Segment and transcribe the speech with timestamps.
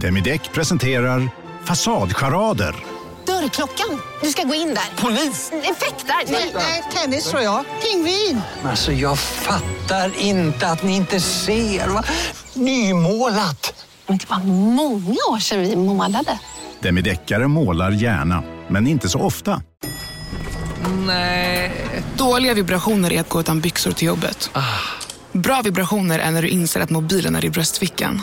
[0.00, 1.28] Demideck presenterar
[1.64, 2.74] Fasadcharader.
[3.26, 4.00] Dörrklockan.
[4.22, 5.02] Du ska gå in där.
[5.02, 5.52] Polis?
[5.52, 6.32] Effektar?
[6.54, 7.64] Nej, tennis tror jag.
[7.82, 8.40] Pingvin.
[8.64, 11.88] Alltså jag fattar inte att ni inte ser.
[11.88, 12.04] Va?
[12.54, 13.86] Nymålat!
[14.06, 14.38] Men det var
[14.74, 16.38] många år sedan vi målade.
[16.80, 19.62] Demideckare målar gärna, men inte så ofta.
[21.06, 21.72] Nej.
[22.16, 24.50] Dåliga vibrationer är att gå utan byxor till jobbet.
[25.32, 28.22] Bra vibrationer är när du inser att mobilen är i bröstfickan.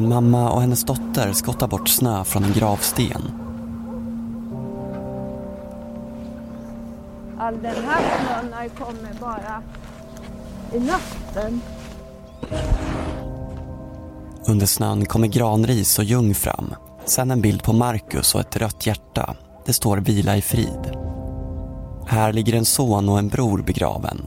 [0.00, 3.32] En mamma och hennes dotter skottar bort snö från en gravsten.
[7.38, 9.62] All den här snön har kommit bara
[10.72, 11.60] i natten.
[14.46, 16.74] Under snön kommer granris och ljung fram.
[17.04, 19.36] Sen en bild på Marcus och ett rött hjärta.
[19.66, 20.96] Det står vila i frid.
[22.06, 24.26] Här ligger en son och en bror begraven.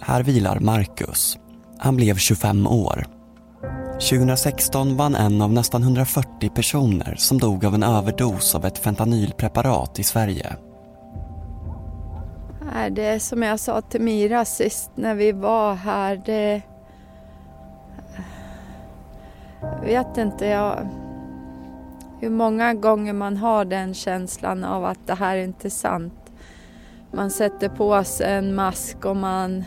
[0.00, 1.38] Här vilar Marcus.
[1.78, 3.21] Han blev 25 år.
[4.10, 8.78] 2016 var han en av nästan 140 personer som dog av en överdos av ett
[8.78, 10.56] fentanylpreparat i Sverige.
[12.90, 16.22] Det är som jag sa till Mira sist när vi var här.
[16.26, 16.62] Det...
[19.60, 20.88] Jag vet inte jag...
[22.20, 26.32] hur många gånger man har den känslan av att det här är inte sant.
[27.12, 29.64] Man sätter på sig en mask och man,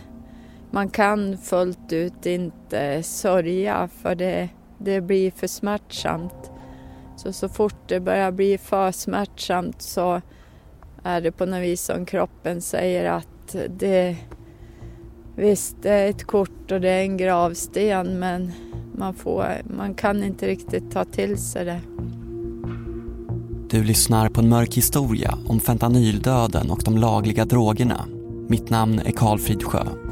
[0.76, 6.52] man kan fullt ut inte sörja för det, det blir för smärtsamt.
[7.17, 10.22] Så, så fort det börjar bli för smärtsamt så
[11.04, 14.17] är det på något vis som kroppen säger att det
[15.36, 18.52] visst, det är ett kort och det är en gravsten men
[18.95, 19.45] man, får,
[19.78, 21.82] man kan inte riktigt ta till sig det.
[23.70, 28.05] Du lyssnar på en mörk historia om fentanyldöden och de lagliga drogerna.
[28.48, 30.05] Mitt namn är Karl Fridsjö.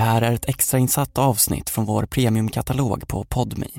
[0.00, 3.70] Det här är ett extrainsatt avsnitt från vår premiumkatalog på Podmi.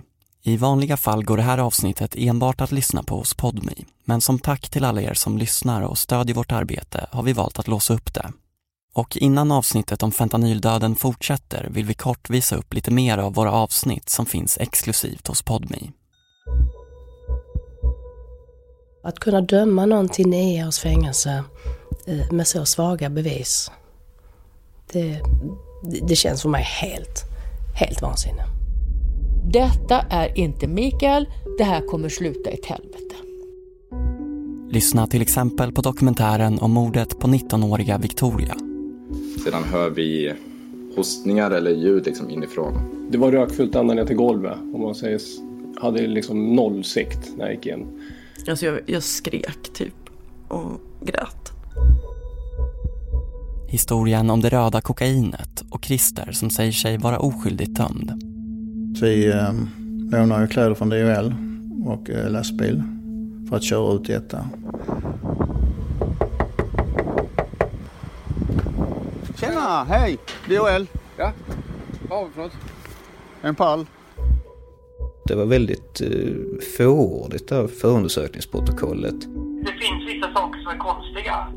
[0.41, 3.85] I vanliga fall går det här avsnittet enbart att lyssna på hos Podmi.
[4.05, 7.59] Men som tack till alla er som lyssnar och stödjer vårt arbete har vi valt
[7.59, 8.31] att låsa upp det.
[8.93, 13.51] Och innan avsnittet om fentanyldöden fortsätter vill vi kort visa upp lite mer av våra
[13.51, 15.91] avsnitt som finns exklusivt hos Podmi.
[19.03, 21.43] Att kunna döma någon till nio års fängelse
[22.07, 23.71] eh, med så svaga bevis,
[24.91, 25.21] det,
[25.81, 27.23] det känns för mig helt,
[27.75, 28.43] helt vansinne.
[29.51, 31.25] Detta är inte Mikael,
[31.57, 33.15] det här kommer sluta i ett helvete.
[34.69, 38.55] Lyssna till exempel på dokumentären om mordet på 19-åriga Victoria.
[39.43, 40.33] Sedan hör vi
[40.95, 42.73] hostningar eller ljud liksom inifrån.
[43.11, 44.57] Det var rökfyllt ända ner till golvet.
[44.73, 45.21] Om man säger,
[45.81, 47.87] hade liksom noll sikt när jag gick in.
[48.49, 49.93] Alltså jag, jag skrek typ
[50.47, 50.71] och
[51.01, 51.50] grät.
[53.71, 58.11] Historien om det röda kokainet och Christer som säger sig vara oskyldigt dömd.
[59.01, 59.53] Vi eh,
[60.11, 61.33] lånar ju kläder från DHL
[61.85, 62.83] och eh, lastbil
[63.49, 64.45] för att köra ut detta.
[69.39, 70.17] Tjena, hej!
[70.45, 70.85] DHL.
[71.17, 71.33] Ja,
[72.09, 72.53] vad har vi för något?
[73.41, 73.85] En pall.
[75.25, 76.07] Det var väldigt eh,
[76.77, 79.21] fåordigt där förundersökningsprotokollet.
[79.65, 81.47] Det finns vissa saker som är konstiga.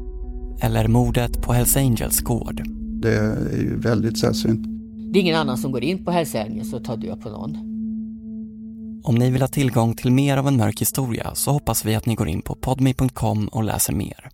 [0.60, 2.62] Eller mordet på Hells Angels gård.
[3.02, 4.66] Det är ju väldigt sällsynt.
[5.12, 7.56] Det är ingen annan som går in på Hells Angels och tar död på någon.
[9.04, 12.06] Om ni vill ha tillgång till mer av en mörk historia så hoppas vi att
[12.06, 14.30] ni går in på podmi.com och läser mer.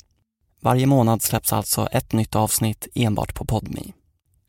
[0.62, 3.93] Varje månad släpps alltså ett nytt avsnitt enbart på Podmi.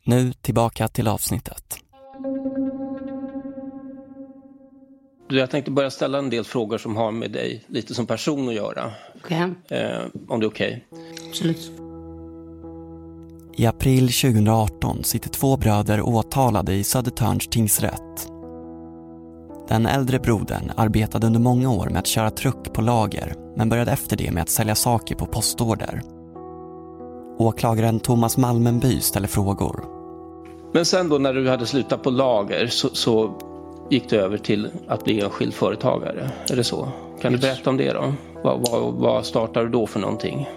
[0.04, 1.76] Nu tillbaka till avsnittet.
[5.28, 8.48] Du, Jag tänkte börja ställa en del frågor som har med dig lite som person
[8.48, 8.92] att göra.
[9.24, 9.38] Okej.
[9.68, 10.86] Eh, om det är okej.
[11.28, 11.72] Absolut.
[13.56, 18.28] I april 2018 sitter två bröder åtalade i Södertörns tingsrätt.
[19.68, 23.92] Den äldre brodern arbetade under många år med att köra truck på lager men började
[23.92, 26.02] efter det med att sälja saker på postorder.
[27.38, 29.84] Åklagaren Thomas Malmenby ställer frågor.
[30.72, 33.34] Men sen då när du hade slutat på lager så, så
[33.90, 36.30] gick du över till att bli enskild företagare.
[36.50, 36.88] Är det så?
[37.22, 38.14] Kan du berätta om det då?
[38.44, 40.48] Vad, vad, vad startade du då för någonting?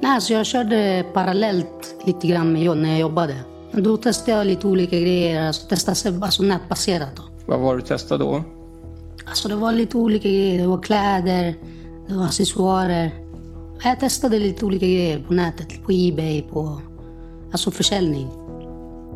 [0.00, 3.36] Nej, alltså jag körde parallellt lite grann med jobb när jag jobbade.
[3.72, 7.16] Då testade jag lite olika grejer, alltså testade alltså nätbaserat.
[7.16, 7.22] Då.
[7.46, 8.44] Vad var du testade då?
[9.26, 10.58] Alltså det var lite olika grejer.
[10.58, 11.54] Det var kläder,
[12.08, 13.10] det var accessoarer.
[13.84, 16.80] Jag testade lite olika grejer på nätet, på Ebay, på
[17.52, 18.28] alltså försäljning.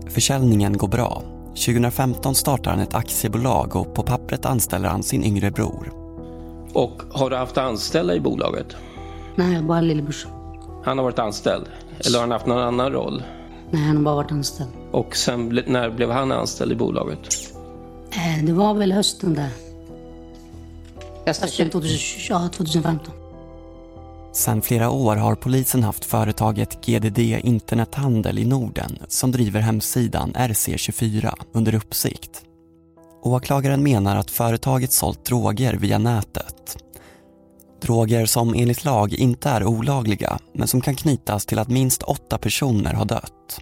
[0.08, 1.22] Försäljningen går bra.
[1.48, 5.97] 2015 startar han ett aktiebolag och på pappret anställer han sin yngre bror.
[6.78, 8.76] Och har du haft anställda i bolaget?
[9.36, 10.30] Nej, bara lillebrorsan.
[10.84, 11.66] Han har varit anställd?
[11.98, 13.22] Eller har han haft någon annan roll?
[13.70, 14.70] Nej, han har bara varit anställd.
[14.90, 17.18] Och sen, när blev han anställd i bolaget?
[18.10, 19.50] Eh, det var väl hösten där.
[21.26, 23.14] Hösten 2015.
[24.32, 31.34] Sedan flera år har polisen haft företaget GDD Internethandel i Norden som driver hemsidan RC24
[31.52, 32.44] under uppsikt.
[33.22, 36.76] Åklagaren menar att företaget sålt droger via nätet.
[37.82, 42.38] Droger som enligt lag inte är olagliga men som kan knytas till att minst åtta
[42.38, 43.60] personer har dött.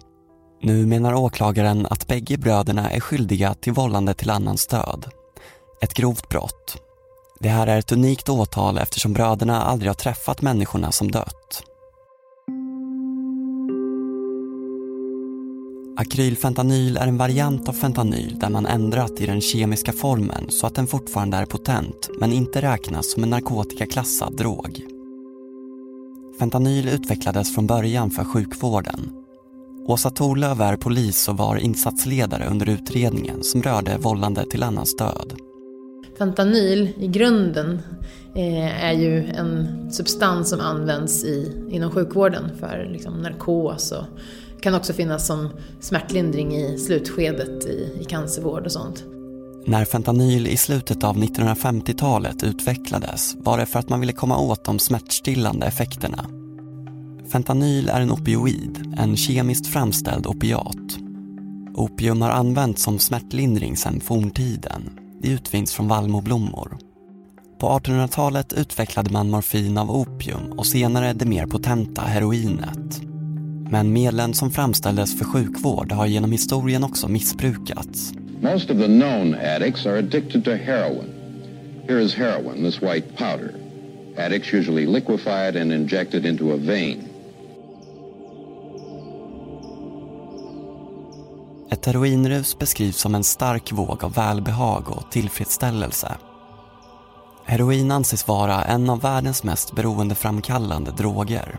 [0.61, 5.05] Nu menar åklagaren att bägge bröderna är skyldiga till vållande till annans död.
[5.81, 6.81] Ett grovt brott
[7.39, 11.63] det här är ett unikt åtal eftersom bröderna aldrig har träffat människorna som dött.
[15.99, 20.75] Akrylfentanyl är en variant av fentanyl där man ändrat i den kemiska formen så att
[20.75, 24.81] den fortfarande är potent men inte räknas som en narkotikaklassad drog.
[26.39, 29.11] Fentanyl utvecklades från början för sjukvården.
[29.87, 35.46] Åsa Torlöf är polis och var insatsledare under utredningen som rörde vållande till annans död.
[36.17, 37.81] Fentanyl i grunden
[38.35, 44.05] eh, är ju en substans som används i, inom sjukvården för liksom, narkos och
[44.61, 45.49] kan också finnas som
[45.79, 49.03] smärtlindring i slutskedet i, i cancervård och sånt.
[49.65, 54.63] När fentanyl i slutet av 1950-talet utvecklades var det för att man ville komma åt
[54.63, 56.25] de smärtstillande effekterna.
[57.31, 60.97] Fentanyl är en opioid, en kemiskt framställd opiat.
[61.73, 66.77] Opium har använts som smärtlindring sedan forntiden utvinns från vallmoblommor.
[67.59, 73.01] På 1800-talet utvecklade man morfin av opium och senare det mer potenta heroinet.
[73.69, 78.13] Men medlen som framställdes för sjukvård har genom historien också missbrukats.
[78.41, 81.13] Most of the known addicts are addicted to heroin.
[81.87, 83.53] Here is heroin, this white powder.
[84.17, 87.06] Addicts usually liquefy it and inject it into a vein.
[91.69, 96.17] Ett heroinrus beskrivs som en stark våg av välbehag och tillfredsställelse.
[97.45, 101.57] Heroin anses vara en av världens mest beroendeframkallande droger.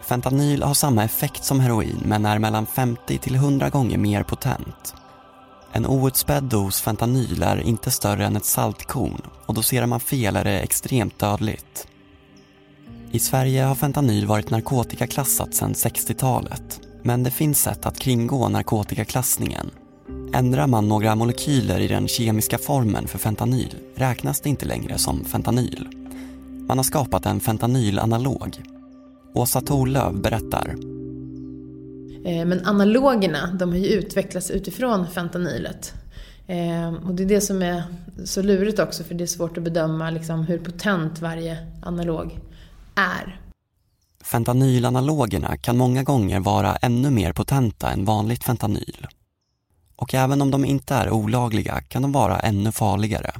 [0.00, 4.94] Fentanyl har samma effekt som heroin men är mellan 50 till 100 gånger mer potent.
[5.72, 10.44] En outspädd dos fentanyl är inte större än ett saltkorn och doserar man fel är
[10.44, 11.88] det extremt dödligt.
[13.12, 19.70] I Sverige har fentanyl varit narkotikaklassat sedan 60-talet men det finns sätt att kringgå narkotikaklassningen.
[20.32, 25.24] Ändrar man några molekyler i den kemiska formen för fentanyl räknas det inte längre som
[25.24, 25.88] fentanyl.
[26.68, 28.62] Man har skapat en fentanylanalog.
[29.34, 30.74] Åsa Torlöv berättar.
[32.24, 35.92] Eh, men analogerna de har ju utvecklats utifrån fentanylet.
[36.46, 37.82] Eh, och det är det som är
[38.24, 42.38] så lurigt också för det är svårt att bedöma liksom hur potent varje analog
[42.94, 43.45] är.
[44.26, 49.06] Fentanylanalogerna kan många gånger vara ännu mer potenta än vanligt fentanyl.
[49.96, 53.30] Och även om de inte är olagliga kan de vara ännu farligare.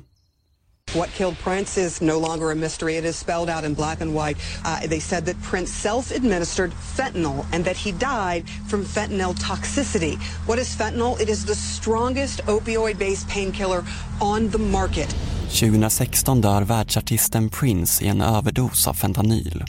[0.95, 2.97] What killed Prince is no longer a mystery.
[2.99, 4.39] It is spelled out in black and white.
[4.65, 10.19] Uh, they said that Prince self-administered fentanyl and that he died from fentanyl toxicity.
[10.47, 11.21] What is fentanyl?
[11.21, 13.85] It is the strongest opioid-based painkiller
[14.21, 15.17] on the market.
[15.49, 19.65] 2016 dör världsartisten Prince i en överdos av fentanyl.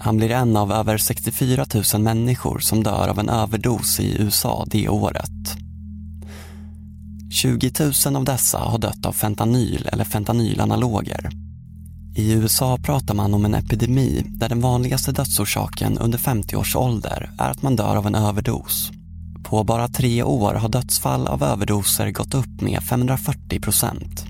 [0.00, 4.64] Han blir en av över 64 000 människor som dör av en överdos i USA
[4.70, 5.56] det året.
[7.30, 7.72] 20
[8.06, 11.30] 000 av dessa har dött av fentanyl eller fentanylanaloger.
[12.16, 17.30] I USA pratar man om en epidemi där den vanligaste dödsorsaken under 50 års ålder
[17.38, 18.90] är att man dör av en överdos.
[19.44, 24.26] På bara tre år har dödsfall av överdoser gått upp med 540 procent.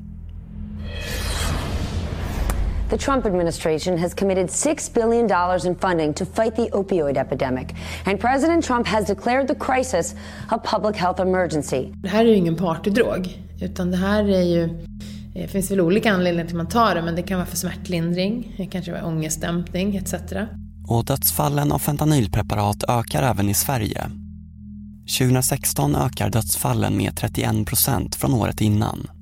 [2.91, 5.27] The Trump administration has committed $6 billion
[5.67, 7.75] in funding to fight the opioid epidemic.
[8.07, 10.15] And President Trump has declared the crisis
[10.51, 11.93] a public health emergency.
[12.03, 14.87] Det här är ju ingen partydrog, utan det här är ju
[15.35, 17.47] det eh, finns väl olika anledningar till att man tar det, men det kan vara
[17.47, 20.15] för smärtlindring, det kanske vara ångestdämpning etc.
[20.89, 24.11] Och dödsfallen av fentanylpreparat ökar även i Sverige.
[25.19, 29.18] 2016 ökar dödsfallen med 31 procent från året innan.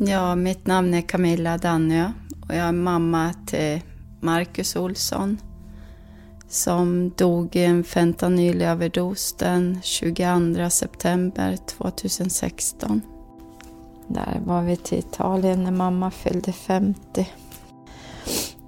[0.00, 3.80] Ja, mitt namn är Camilla Dannö och jag är mamma till
[4.20, 5.38] Marcus Olsson
[6.48, 13.00] som dog i en fentanylöverdos den 22 september 2016.
[14.08, 17.28] Där var vi till Italien när mamma fyllde 50.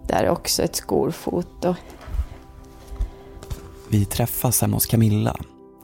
[0.07, 1.75] Där är också ett skolfoto.
[3.91, 5.37] Vi träffas hemma hos Camilla.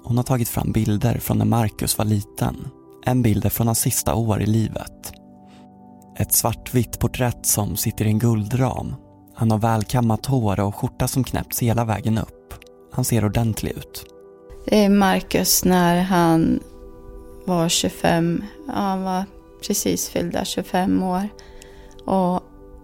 [0.02, 2.68] Hon har tagit fram bilder från när Marcus var liten.
[3.04, 5.19] En bild från hans sista år i livet.
[6.20, 8.94] Ett svartvitt porträtt som sitter i en guldram.
[9.34, 12.54] Han har välkammat hår och skjorta som knäppts hela vägen upp.
[12.92, 14.04] Han ser ordentlig ut.
[14.66, 16.60] Det är Marcus när han
[17.46, 18.44] var 25.
[18.66, 19.24] Ja, han var
[19.66, 21.28] precis fyllda 25 år.
[22.04, 22.42] Och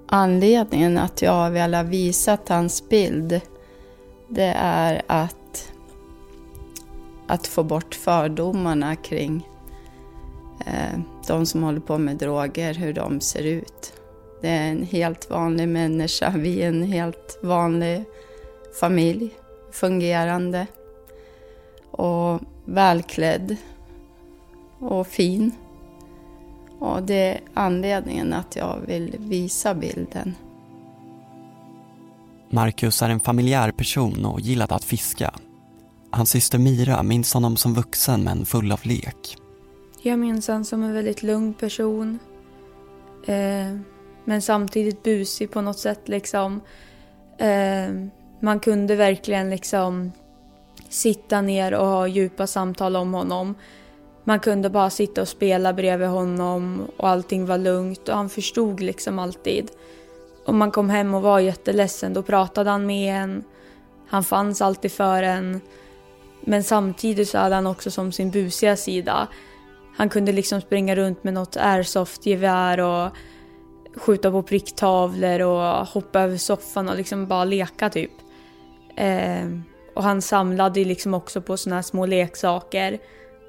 [0.09, 3.41] anledningen att jag har velat visa hans bild
[4.29, 5.73] det är att,
[7.27, 9.49] att få bort fördomarna kring
[10.67, 13.93] eh, de som håller på med droger, hur de ser ut.
[14.41, 18.05] Det är en helt vanlig människa, vi är en helt vanlig
[18.81, 19.31] familj,
[19.73, 20.67] fungerande
[21.91, 23.57] och välklädd
[24.79, 25.53] och fin.
[26.79, 30.35] Och det är anledningen att jag vill visa bilden.
[32.51, 35.35] Marcus är en familjär person och gillade att fiska.
[36.11, 39.37] Hans syster Mira minns honom som vuxen men full av lek.
[40.07, 42.19] Jag minns honom som en väldigt lugn person.
[43.25, 43.77] Eh,
[44.25, 46.61] men samtidigt busig på något sätt liksom.
[47.39, 47.95] Eh,
[48.41, 50.13] man kunde verkligen liksom
[50.89, 53.55] sitta ner och ha djupa samtal om honom.
[54.25, 58.81] Man kunde bara sitta och spela bredvid honom och allting var lugnt och han förstod
[58.81, 59.71] liksom alltid.
[60.45, 63.45] Om man kom hem och var jätteledsen då pratade han med en.
[64.09, 65.61] Han fanns alltid för en.
[66.41, 69.29] Men samtidigt så hade han också som sin busiga sida.
[69.97, 73.11] Han kunde liksom springa runt med något airsoftgevär och
[73.97, 78.11] skjuta på pricktavlor och hoppa över soffan och liksom bara leka typ.
[78.97, 79.49] Eh,
[79.95, 82.99] och han samlade liksom också på såna här små leksaker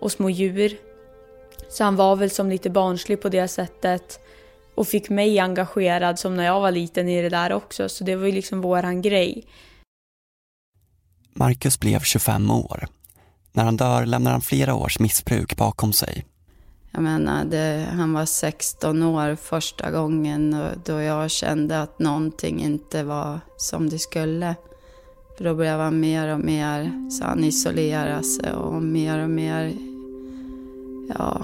[0.02, 0.78] och små djur.
[1.70, 4.20] Så han var väl som lite barnslig på det sättet
[4.76, 7.90] och fick mig engagerad som när jag var liten i det där också.
[7.90, 9.46] Så det var ju liksom våran grej.
[11.34, 12.88] Marcus blev 25 år.
[13.52, 16.26] När han dör lämnar han flera års missbruk bakom sig.
[16.92, 23.04] Jag menar, det, han var 16 år första gången då jag kände att någonting inte
[23.04, 24.56] var som det skulle.
[25.38, 29.74] För då blev han mer och mer, så han isolerade sig och mer och mer,
[31.10, 31.42] ja,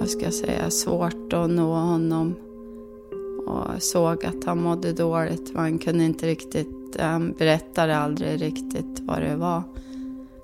[0.00, 2.34] vad ska jag säga, svårt att nå honom.
[3.46, 5.54] Och såg att han mådde dåligt.
[5.54, 9.62] Man kunde inte riktigt, han berättade aldrig riktigt vad det var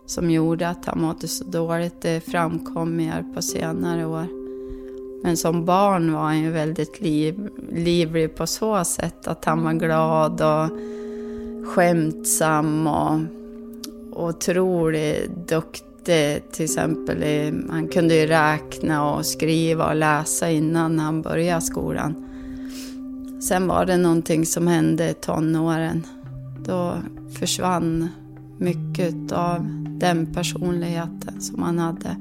[0.08, 2.00] som gjorde att han mådde så dåligt.
[2.00, 4.26] Det framkom mer på senare år.
[5.22, 9.72] Men som barn var han ju väldigt liv, livlig på så sätt att han var
[9.72, 10.78] glad och
[11.68, 13.20] skämtsam och
[14.12, 16.42] otroligt duktig.
[16.52, 17.22] Till exempel,
[17.70, 22.24] han kunde ju räkna och skriva och läsa innan han började skolan.
[23.42, 26.06] Sen var det någonting som hände i tonåren.
[26.66, 26.94] Då
[27.38, 28.08] försvann
[28.58, 29.66] mycket av
[29.98, 32.16] den personligheten som han hade.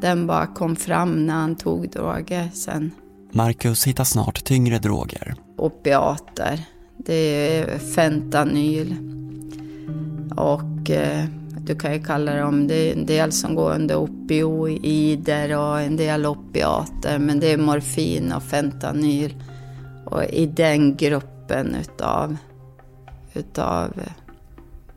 [0.00, 2.90] Den bara kom fram när han tog droger sen.
[3.32, 5.34] Marcus hittar snart tyngre droger.
[5.56, 6.64] Opiater.
[6.96, 7.14] Det
[7.58, 8.96] är fentanyl.
[10.36, 11.24] Och eh,
[11.58, 15.96] du kan ju kalla dem, det är en del som går under opioider och en
[15.96, 17.18] del opiater.
[17.18, 19.34] Men det är morfin och fentanyl.
[20.04, 22.36] Och i den gruppen utav,
[23.34, 23.92] utav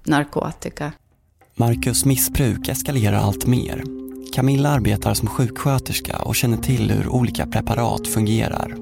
[0.08, 0.92] narkotika.
[1.56, 3.84] Marcus missbruk eskalerar allt mer.
[4.34, 8.76] Camilla arbetar som sjuksköterska och känner till hur olika preparat fungerar.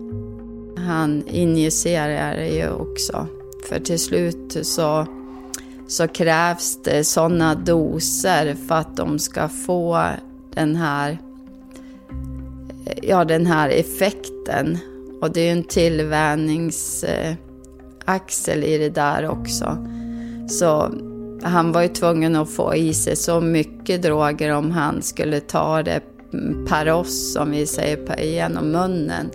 [0.77, 3.27] Han injicerar ju också.
[3.69, 5.07] För till slut så,
[5.87, 10.05] så krävs det sådana doser för att de ska få
[10.53, 11.17] den här,
[13.01, 14.77] ja, den här effekten.
[15.21, 19.87] Och det är ju en tillvänjningsaxel i det där också.
[20.49, 20.91] Så
[21.43, 25.83] han var ju tvungen att få i sig så mycket droger om han skulle ta
[25.83, 26.01] det
[26.67, 29.31] per oss, som vi säger, genom munnen.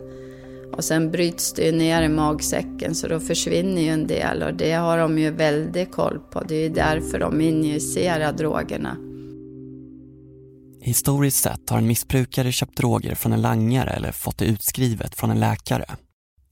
[0.73, 4.55] Och sen bryts det ju ner i magsäcken så då försvinner ju en del och
[4.55, 6.41] det har de ju väldigt koll på.
[6.41, 8.97] Det är ju därför de injicerar drogerna.
[10.81, 15.31] Historiskt sett har en missbrukare köpt droger från en langare eller fått det utskrivet från
[15.31, 15.85] en läkare.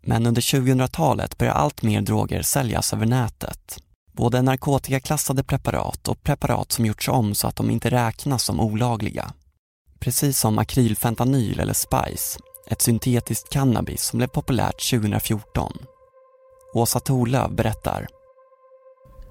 [0.06, 3.78] Men under 2000-talet börjar allt mer droger säljas över nätet.
[4.16, 9.32] Både narkotikaklassade preparat och preparat som gjorts om så att de inte räknas som olagliga.
[9.98, 15.72] Precis som akrylfentanyl eller Spice, ett syntetiskt cannabis som blev populärt 2014.
[16.74, 18.06] Åsa Thorlöf berättar.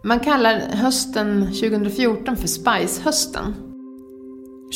[0.04, 3.56] Man kallar hösten 2014 för Spice-hösten.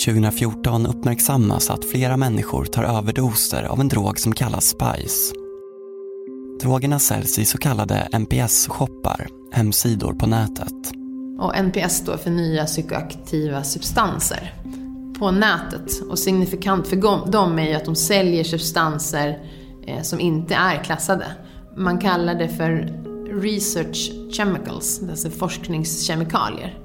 [0.06, 5.47] 2014 uppmärksammas att flera människor tar överdoser av en drog som kallas Spice.
[6.62, 10.74] Drogerna säljs i så kallade NPS-shoppar, hemsidor på nätet.
[11.40, 14.54] Och NPS står för nya psykoaktiva substanser
[15.20, 16.02] på nätet.
[16.10, 16.96] Och signifikant för
[17.32, 19.40] dem är ju att de säljer substanser
[19.88, 21.26] eh, som inte är klassade.
[21.78, 22.72] Man kallar det för
[23.42, 26.80] research chemicals, alltså forskningskemikalier.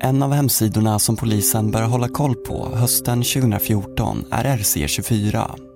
[0.00, 5.67] En av hemsidorna som polisen börjar hålla koll på hösten 2014 är RC24.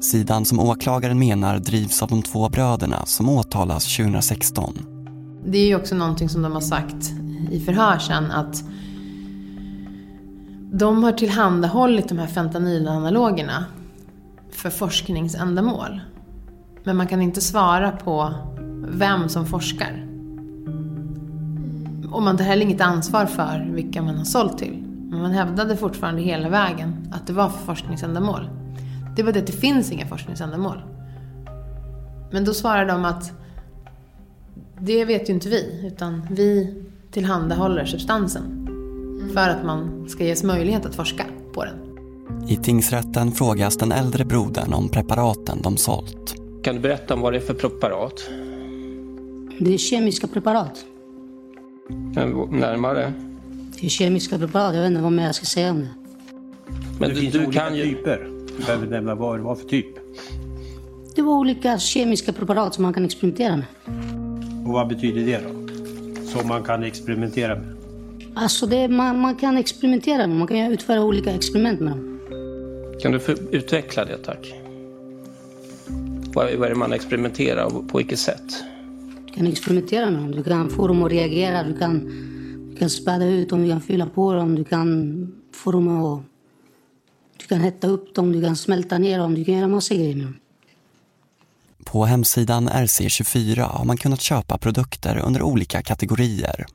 [0.00, 4.78] Sidan som åklagaren menar drivs av de två bröderna som åtalas 2016.
[5.46, 7.12] Det är ju också någonting som de har sagt
[7.50, 8.64] i förhör sen att
[10.72, 13.64] de har tillhandahållit de här fentanylanalogerna
[14.50, 16.00] för forskningsändamål.
[16.84, 18.34] Men man kan inte svara på
[18.88, 20.06] vem som forskar.
[22.12, 24.82] Och man tar heller inget ansvar för vilka man har sålt till.
[25.10, 28.59] Men man hävdade fortfarande hela vägen att det var för forskningsändamål.
[29.20, 30.82] Det var det att det finns inga forskningsändamål.
[32.32, 33.32] Men då svarar de att
[34.78, 36.74] det vet ju inte vi, utan vi
[37.10, 38.68] tillhandahåller substansen
[39.34, 41.24] för att man ska ges möjlighet att forska
[41.54, 41.76] på den.
[42.48, 46.34] I tingsrätten frågas den äldre brodern om preparaten de sålt.
[46.62, 48.30] Kan du berätta om vad det är för preparat?
[49.58, 50.84] Det är kemiska preparat.
[52.50, 53.12] Närmare?
[53.80, 55.88] Det är kemiska preparat, jag vet inte vad mer jag ska säga om det.
[57.00, 57.84] Men det du, finns du olika kan ju...
[57.84, 58.29] typer.
[58.66, 59.86] Behöver nämna vad det var för typ.
[61.14, 63.66] Det var olika kemiska preparat som man kan experimentera med.
[64.66, 65.60] Och vad betyder det då?
[66.26, 67.76] Som man kan experimentera med?
[68.34, 72.20] Alltså det, man, man kan experimentera med Man kan utföra olika experiment med dem.
[73.02, 73.20] Kan du
[73.50, 74.54] utveckla det tack?
[76.34, 78.64] Vad är det man experimenterar och på vilket sätt?
[79.26, 80.30] Du kan experimentera med dem.
[80.30, 81.62] Du kan få dem att reagera.
[81.62, 82.04] Du kan,
[82.70, 84.54] du kan späda ut dem, du kan fylla på dem.
[84.54, 86.29] Du kan få dem att...
[87.50, 89.34] Du kan hetta upp dem, du kan smälta ner dem.
[89.34, 90.36] Du kan göra massa grejer med dem.
[91.84, 96.66] På hemsidan RC24 har man kunnat köpa produkter under olika kategorier.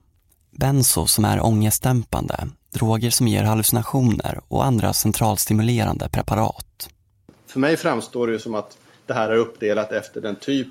[0.52, 6.90] Benzo som är ångestdämpande, droger som ger hallucinationer och andra centralstimulerande preparat.
[7.48, 10.68] För mig framstår det som att det här är uppdelat efter den typ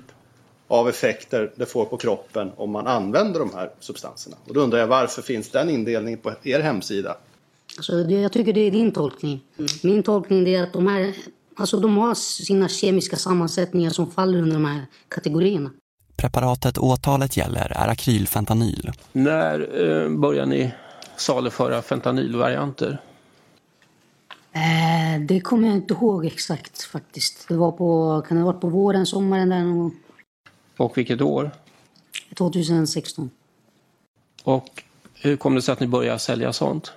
[0.67, 4.35] av effekter det får på kroppen om man använder de här substanserna.
[4.47, 7.17] Och då undrar jag varför finns den indelningen på er hemsida?
[7.77, 9.43] Alltså, det, jag tycker det är din tolkning.
[9.57, 9.69] Mm.
[9.83, 11.13] Min tolkning är att de här
[11.57, 15.71] Alltså de har sina kemiska sammansättningar som faller under de här kategorierna.
[16.15, 18.91] Preparatet åtalet gäller är akrylfentanyl.
[19.11, 19.59] När
[20.03, 20.71] eh, börjar ni
[21.15, 23.01] saluföra fentanylvarianter?
[24.51, 27.47] Eh, det kommer jag inte ihåg exakt faktiskt.
[27.47, 29.95] Det var på, kan det ha varit på våren, sommaren där någon gång.
[30.77, 31.51] Och vilket år?
[32.37, 33.29] 2016.
[34.43, 34.83] Och
[35.13, 36.93] hur kom det sig att ni började sälja sånt?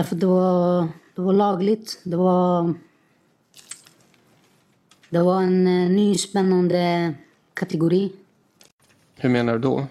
[0.00, 2.00] Därför det var, det var lagligt.
[2.04, 2.74] Det var,
[5.10, 7.14] det var en eh, ny spännande
[7.54, 8.12] kategori.
[9.16, 9.86] Hur menar du då?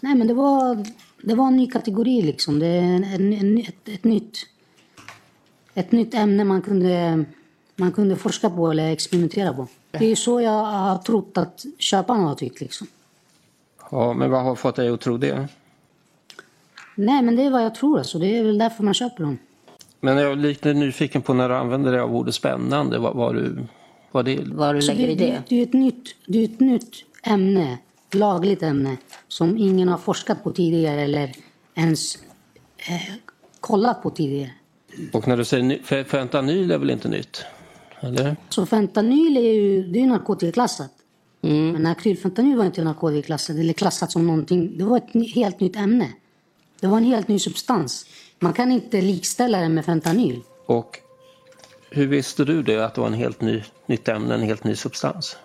[0.00, 0.86] Nej, men det var,
[1.22, 2.58] det var en ny kategori liksom.
[2.58, 4.38] Det är en, en, ett, ett, nytt,
[5.74, 7.24] ett nytt ämne man kunde,
[7.76, 9.66] man kunde forska på eller experimentera på.
[9.90, 12.86] Det är så jag har trott att köparna har tyckt liksom.
[13.90, 15.48] Ja, men vad har fått dig att tro det?
[16.98, 18.18] Nej, men det är vad jag tror alltså.
[18.18, 19.38] Det är väl därför man köper dem.
[20.00, 22.98] Men jag är lite nyfiken på när du använder det av ordet spännande.
[22.98, 23.56] Vad, vad, du,
[24.12, 24.40] vad, det...
[24.44, 25.42] vad du lägger det, i det?
[25.48, 26.90] Det är, ett nytt, det är ett nytt
[27.22, 27.78] ämne,
[28.12, 28.96] lagligt ämne,
[29.28, 31.32] som ingen har forskat på tidigare eller
[31.74, 32.16] ens
[32.76, 33.14] eh,
[33.60, 34.50] kollat på tidigare.
[35.12, 37.44] Och när du säger fentanyl är väl inte nytt?
[38.00, 38.36] Eller?
[38.48, 40.92] Så fentanyl är ju det är narkotikaklassat.
[41.42, 41.72] Mm.
[41.72, 44.78] Men akrylfentanyl var inte narkotikaklassat eller klassat som någonting.
[44.78, 46.08] Det var ett helt nytt ämne.
[46.80, 48.06] Det var en helt ny substans.
[48.40, 50.42] Man kan inte likställa det med fentanyl.
[50.66, 50.98] Och
[51.90, 54.76] hur visste du det, att det var en helt ny, nytt ämne, en helt ny
[54.76, 55.36] substans?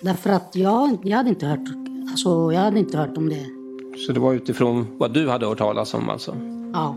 [0.00, 1.68] Därför att jag, jag hade inte hört,
[2.10, 3.46] alltså, jag hade inte hört om det.
[4.06, 6.36] Så det var utifrån vad du hade hört talas om alltså?
[6.72, 6.96] Ja.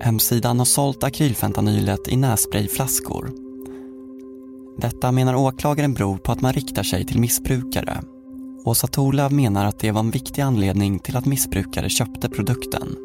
[0.00, 3.30] Hemsidan har sålt akrylfentanylet i nässprayflaskor.
[4.78, 8.02] Detta menar åklagaren beror på att man riktar sig till missbrukare.
[8.64, 12.96] Åsa Torlöv menar att det var en viktig anledning till att missbrukare köpte produkten.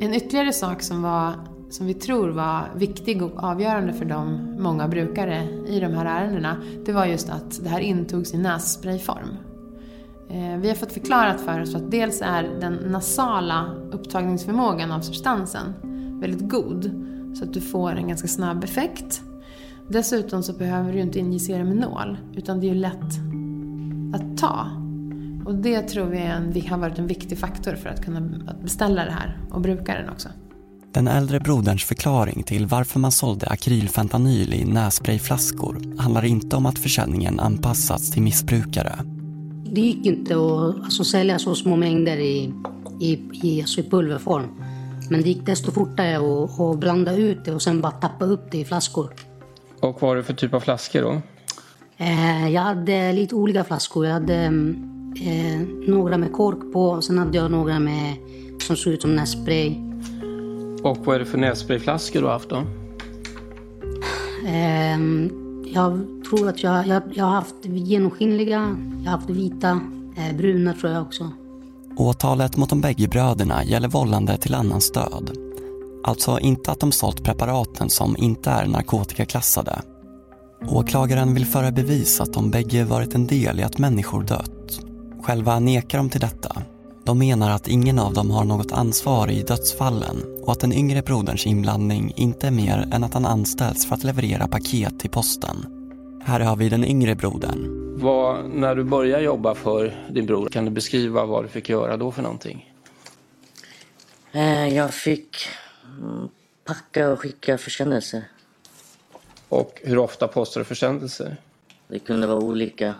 [0.00, 1.34] En ytterligare sak som var
[1.70, 6.56] som vi tror var viktig och avgörande för de många brukare i de här ärendena,
[6.84, 9.36] det var just att det här intogs i nässprayform.
[10.28, 15.74] Eh, vi har fått förklarat för oss att dels är den nasala upptagningsförmågan av substansen
[16.20, 19.22] väldigt god, så att du får en ganska snabb effekt.
[19.88, 23.14] Dessutom så behöver du inte injicera med nål, utan det är ju lätt
[24.14, 24.66] att ta.
[25.44, 29.04] Och det tror vi en, har varit en viktig faktor för att kunna att beställa
[29.04, 30.28] det här och bruka den också.
[30.92, 36.78] Den äldre broderns förklaring till varför man sålde akrylfentanyl i nässprayflaskor handlar inte om att
[36.78, 38.98] försäljningen anpassats till missbrukare.
[39.64, 42.52] Det gick inte att alltså, sälja så små mängder i,
[43.00, 44.46] i, i, alltså, i pulverform.
[45.10, 48.50] Men det gick desto fortare att, att blanda ut det och sen bara tappa upp
[48.50, 49.14] det i flaskor.
[49.80, 51.22] Och vad var det för typ av flaskor då?
[52.00, 54.06] Eh, jag hade lite olika flaskor.
[54.06, 54.34] Jag hade
[55.20, 58.16] eh, några med kork på och sen hade jag några med
[58.62, 59.76] som såg ut som nässpray.
[60.82, 62.56] Och vad är det för nässprayflaskor du har haft då?
[64.46, 64.98] Eh,
[65.74, 69.80] jag tror att jag, jag, jag har haft genomskinliga, jag har haft vita,
[70.16, 71.30] eh, bruna tror jag också.
[71.96, 75.30] Åtalet mot de bägge bröderna gäller vållande till annans död.
[76.04, 79.82] Alltså inte att de sålt preparaten som inte är narkotikaklassade.
[80.68, 84.80] Åklagaren vill föra bevis att de bägge varit en del i att människor dött.
[85.22, 86.62] Själva nekar de till detta.
[87.04, 91.02] De menar att ingen av dem har något ansvar i dödsfallen och att den yngre
[91.02, 95.56] broderns inblandning inte är mer än att han anställts för att leverera paket till posten.
[96.24, 97.80] Här har vi den yngre brodern.
[98.00, 101.96] Vad, när du började jobba för din bror, kan du beskriva vad du fick göra
[101.96, 102.74] då för någonting?
[104.32, 105.36] Eh, jag fick
[106.00, 106.28] mm,
[106.64, 108.24] packa och skicka försändelser.
[109.50, 111.36] Och hur ofta postar du försändelser?
[111.88, 112.94] Det kunde vara olika.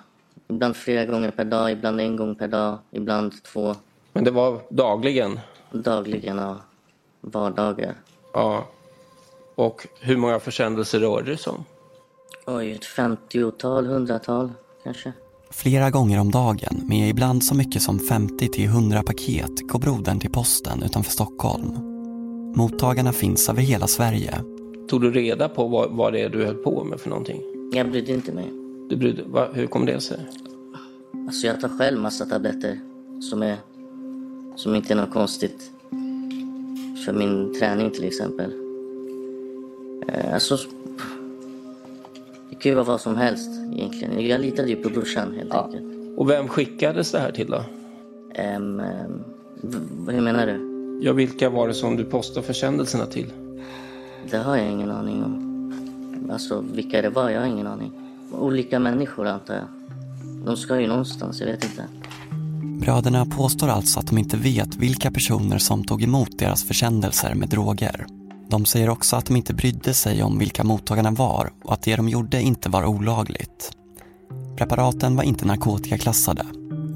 [0.49, 3.75] Ibland flera gånger per dag, ibland en gång per dag, ibland två.
[4.13, 5.41] Men det var dagligen?
[5.73, 6.57] Dagligen, ja.
[7.21, 7.95] Vardagar.
[8.33, 8.67] Ja.
[9.55, 11.65] Och hur många försändelser rörde det sig om?
[12.47, 14.53] Oj, ett femtiotal, hundratal
[14.85, 15.13] kanske.
[15.51, 20.21] Flera gånger om dagen med ibland så mycket som 50 till 100 paket går brodern
[20.21, 21.87] till posten utanför Stockholm.
[22.57, 24.45] Mottagarna finns över hela Sverige.
[24.91, 27.43] Tog du reda på vad, vad det är du höll på med för någonting?
[27.73, 28.53] Jag brydde inte mig.
[28.89, 30.19] Du brydde, va, hur kom det sig?
[31.27, 32.81] Alltså jag tar själv massa tabletter
[33.21, 33.57] som, är,
[34.57, 35.71] som inte är något konstigt.
[37.05, 38.53] För min träning till exempel.
[40.09, 40.57] Eh, alltså,
[42.51, 44.27] det kan ju vara vad som helst egentligen.
[44.27, 45.65] Jag litade ju på brorsan helt ja.
[45.65, 46.19] enkelt.
[46.19, 47.65] Och vem skickades det här till då?
[48.57, 49.25] Um, um,
[50.09, 50.71] hur menar du?
[51.03, 53.33] Ja, vilka var det som du postade försändelserna till?
[54.31, 56.31] Det har jag ingen aning om.
[56.33, 57.93] Alltså vilka det var, jag har ingen aning.
[58.33, 59.65] Olika människor antar jag.
[60.47, 61.85] De ska ju någonstans, jag vet inte.
[62.81, 67.49] Bröderna påstår alltså att de inte vet vilka personer som tog emot deras försändelser med
[67.49, 68.07] droger.
[68.49, 71.97] De säger också att de inte brydde sig om vilka mottagarna var och att det
[71.97, 73.73] de gjorde inte var olagligt.
[74.57, 76.47] Preparaten var inte narkotikaklassade.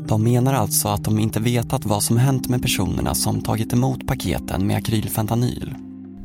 [0.07, 4.07] De menar alltså att de inte vetat vad som hänt med personerna som tagit emot
[4.07, 5.75] paketen med akrylfentanyl.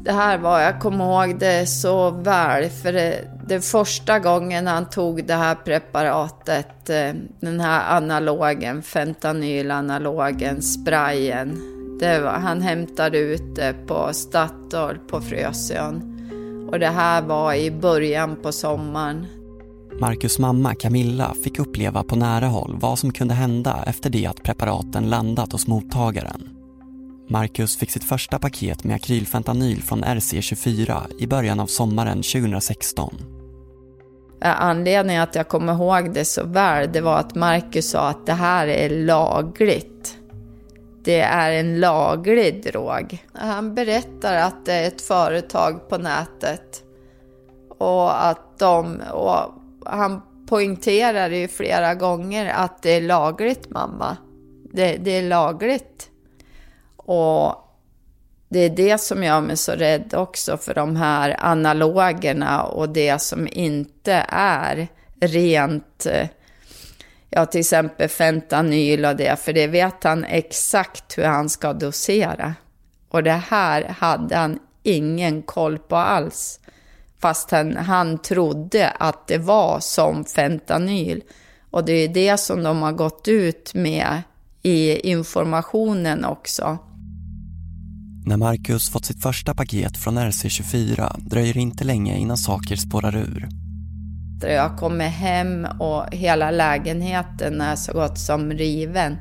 [0.10, 4.90] Det här var, jag kommer ihåg det så väl, för det, det första gången han
[4.90, 11.58] tog det här preparatet, eh, den här analogen, fentanylanalogen, sprayen.
[12.00, 16.02] Det var, han hämtade ut det på Statoil på Frösön.
[16.72, 19.28] Och det här var i början på sommaren.
[20.00, 24.44] Marcus mamma Camilla fick uppleva på nära håll vad som kunde hända efter det att
[24.44, 26.59] preparaten landat hos mottagaren.
[27.30, 33.16] Marcus fick sitt första paket med akrylfentanyl från RC24 i början av sommaren 2016.
[34.42, 38.34] Anledningen att jag kommer ihåg det så väl, det var att Marcus sa att det
[38.34, 40.18] här är lagligt.
[41.04, 43.26] Det är en laglig drog.
[43.34, 46.84] Han berättar att det är ett företag på nätet
[47.78, 49.40] och att de, och
[49.86, 54.18] han poängterar ju flera gånger att det är lagligt mamma.
[54.74, 56.09] Det, det är lagligt.
[57.12, 57.56] Och
[58.50, 63.22] det är det som gör mig så rädd också för de här analogerna och det
[63.22, 64.88] som inte är
[65.20, 66.08] rent,
[67.30, 72.56] ja till exempel fentanyl och det, för det vet han exakt hur han ska dosera.
[73.10, 76.60] Och det här hade han ingen koll på alls.
[77.20, 81.24] Fast han, han trodde att det var som fentanyl.
[81.70, 84.22] Och det är det som de har gått ut med
[84.62, 86.78] i informationen också.
[88.30, 93.16] När Marcus fått sitt första paket från RC24 dröjer det inte länge innan saker spårar
[93.16, 93.48] ur.
[94.42, 99.18] Jag kommer hem och hela lägenheten är så gott som riven.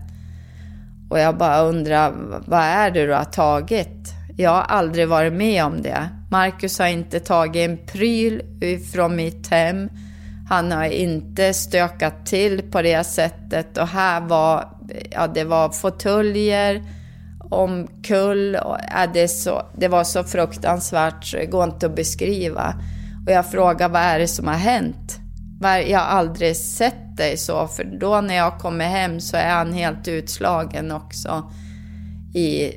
[1.11, 2.15] Och jag bara undrar,
[2.47, 4.15] vad är det du har tagit?
[4.37, 6.09] Jag har aldrig varit med om det.
[6.31, 8.43] Marcus har inte tagit en pryl
[8.93, 9.89] från mitt hem.
[10.49, 14.69] Han har inte stökat till på det sättet och här var,
[15.11, 16.98] ja det var fåtöljer,
[17.49, 22.75] omkull och ja, det, så, det var så fruktansvärt så det går inte att beskriva.
[23.27, 25.19] Och jag frågade, vad är det som har hänt?
[25.61, 29.73] Jag har aldrig sett dig så, för då när jag kommer hem så är han
[29.73, 31.51] helt utslagen också
[32.35, 32.73] i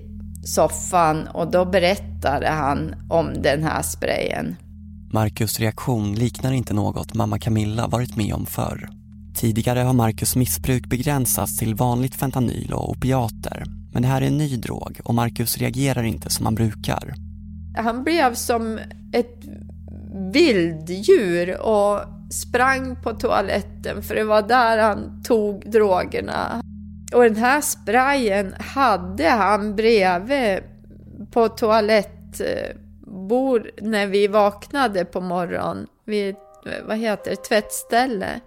[0.45, 4.55] soffan och då berättade han om den här sprayen.
[5.13, 8.89] Marcus reaktion liknar inte något mamma Camilla varit med om förr.
[9.36, 13.81] Tidigare har Marcus missbruk begränsats till vanligt fentanyl och opiater.
[13.93, 17.13] Men det här är en ny drog och Marcus reagerar inte som han brukar.
[17.77, 18.80] Han blev som
[19.13, 19.39] ett
[20.34, 21.99] vilddjur och
[22.32, 26.62] sprang på toaletten för det var där han tog drogerna.
[27.13, 30.60] Och den här sprayen hade han bredvid
[31.32, 36.36] på toalettbord när vi vaknade på morgonen vid,
[36.88, 38.39] vad heter det, tvättställe.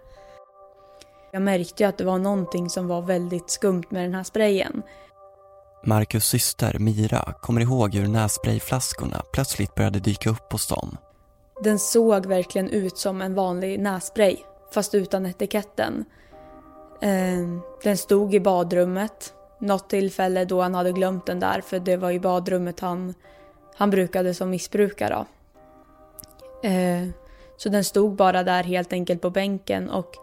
[1.33, 4.83] Jag märkte ju att det var någonting som var väldigt skumt med den här sprayen.
[5.87, 10.97] Marcus syster Mira kommer ihåg hur nässprayflaskorna plötsligt började dyka upp hos dem.
[11.63, 14.37] Den såg verkligen ut som en vanlig nässpray,
[14.75, 16.05] fast utan etiketten.
[17.01, 19.35] Ehm, den stod i badrummet.
[19.59, 23.15] Något tillfälle då han hade glömt den där, för det var i badrummet han,
[23.77, 25.25] han brukade som missbrukare.
[26.63, 27.13] Ehm,
[27.57, 30.17] så den stod bara där helt enkelt på bänken och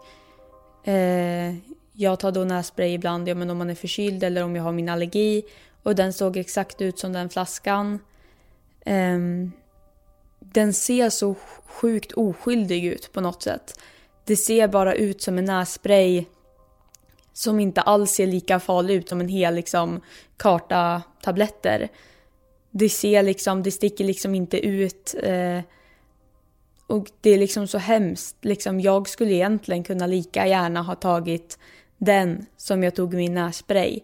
[0.88, 1.54] eh,
[1.92, 4.72] jag tar då nässpray ibland ja, men om man är förkyld eller om jag har
[4.72, 5.42] min allergi.
[5.82, 7.98] Och den såg exakt ut som den flaskan.
[8.86, 9.52] Um,
[10.40, 13.80] den ser så sjukt oskyldig ut på något sätt.
[14.24, 16.24] Det ser bara ut som en nässpray
[17.32, 20.00] som inte alls ser lika farlig ut som en hel liksom,
[20.36, 21.88] karta tabletter.
[22.70, 25.14] Det ser liksom, det sticker liksom inte ut.
[25.22, 25.60] Eh,
[26.86, 28.36] och det är liksom så hemskt.
[28.40, 31.58] Liksom, jag skulle egentligen kunna lika gärna ha tagit
[32.04, 34.00] den som jag tog min nässpray.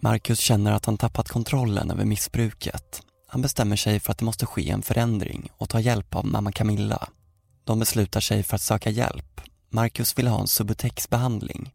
[0.00, 3.02] Marcus känner att han tappat kontrollen över missbruket.
[3.26, 6.52] Han bestämmer sig för att det måste ske en förändring och ta hjälp av mamma
[6.52, 7.08] Camilla.
[7.64, 9.40] De beslutar sig för att söka hjälp.
[9.70, 11.72] Marcus vill ha en Subutex-behandling.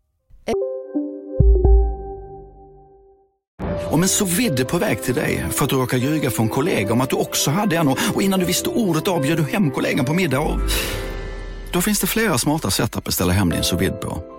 [3.92, 6.94] Om en så vidde på väg till dig för att du råkar ljuga från kollega
[6.94, 10.06] om att du också hade en och innan du visste ordet av du hem kollegan
[10.06, 10.60] på middag och...
[11.72, 14.39] Då finns det flera smarta sätt att beställa hem din sous på.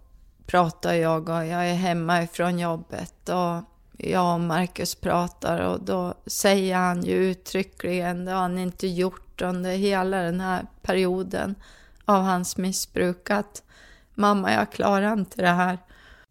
[0.51, 3.63] pratar jag och jag är hemma ifrån jobbet och
[3.97, 9.41] jag och Marcus pratar och då säger han ju uttryckligen, det har han inte gjort
[9.41, 11.55] under hela den här perioden
[12.05, 13.63] av hans missbruk, att
[14.15, 15.77] mamma, jag klarar inte det här.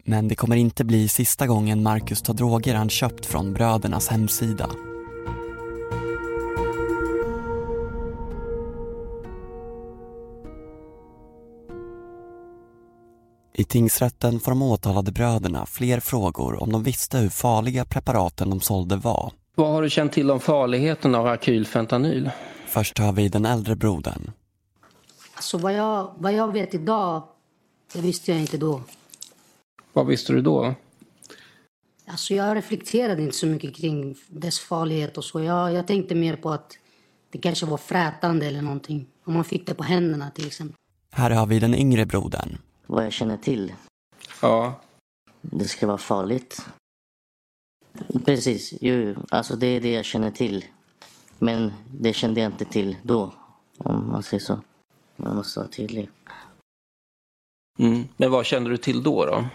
[0.05, 4.71] Men det kommer inte bli sista gången Marcus tar droger han köpt från brödernas hemsida.
[13.61, 18.61] I tingsrätten får de åtalade bröderna fler frågor om de visste hur farliga preparaten de
[18.61, 19.33] sålde var.
[19.55, 22.31] Vad har du känt till om farligheten av akylfentanyl?
[22.67, 24.31] Först har vi den äldre brodern.
[25.35, 27.23] Alltså vad jag, vad jag vet idag,
[27.93, 28.83] det visste jag inte då.
[29.93, 30.75] Vad visste du då?
[32.07, 35.41] Alltså jag reflekterade inte så mycket kring dess farlighet och så.
[35.41, 36.79] Jag, jag tänkte mer på att
[37.33, 39.07] det kanske var frätande eller någonting.
[39.25, 40.77] Om man fick det på händerna till exempel.
[41.13, 42.59] Här har vi den yngre brodern.
[42.93, 43.75] Vad jag känner till?
[44.43, 44.81] Ja.
[45.41, 46.67] Det ska vara farligt.
[48.25, 50.65] Precis, jo, alltså det är det jag känner till.
[51.39, 53.33] Men det kände jag inte till då,
[53.79, 54.61] om man säger så.
[55.17, 56.11] Man måste vara tydlig.
[57.79, 58.09] Mm.
[58.17, 59.27] Men vad kände du till då?
[59.27, 59.49] då?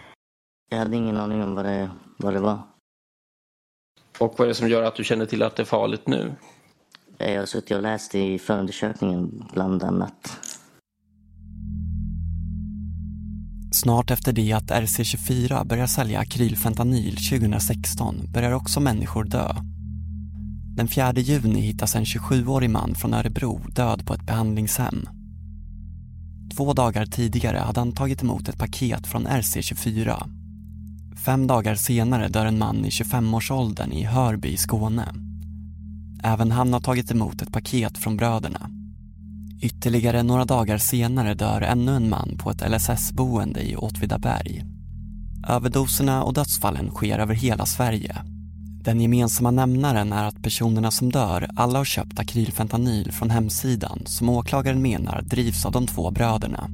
[0.70, 2.60] Jag hade ingen aning om vad det, vad det var.
[4.20, 6.36] Och vad är det som gör att du känner till att det är farligt nu?
[7.18, 10.45] Jag har suttit och läst i förundersökningen bland annat.
[13.86, 19.56] Snart efter det att RC24 börjar sälja akrylfentanyl 2016 börjar också människor dö.
[20.76, 25.10] Den 4 juni hittas en 27-årig man från Örebro död på ett behandlingshem.
[26.56, 30.24] Två dagar tidigare hade han tagit emot ett paket från RC24.
[31.26, 35.14] Fem dagar senare dör en man i 25-årsåldern i Hörby i Skåne.
[36.24, 38.70] Även han har tagit emot ett paket från bröderna.
[39.62, 44.64] Ytterligare några dagar senare dör ännu en man på ett LSS-boende i Åtvidaberg.
[45.50, 48.16] Överdoserna och dödsfallen sker över hela Sverige.
[48.84, 54.30] Den gemensamma nämnaren är att personerna som dör alla har köpt akrylfentanyl från hemsidan som
[54.30, 56.68] åklagaren menar drivs av de två bröderna.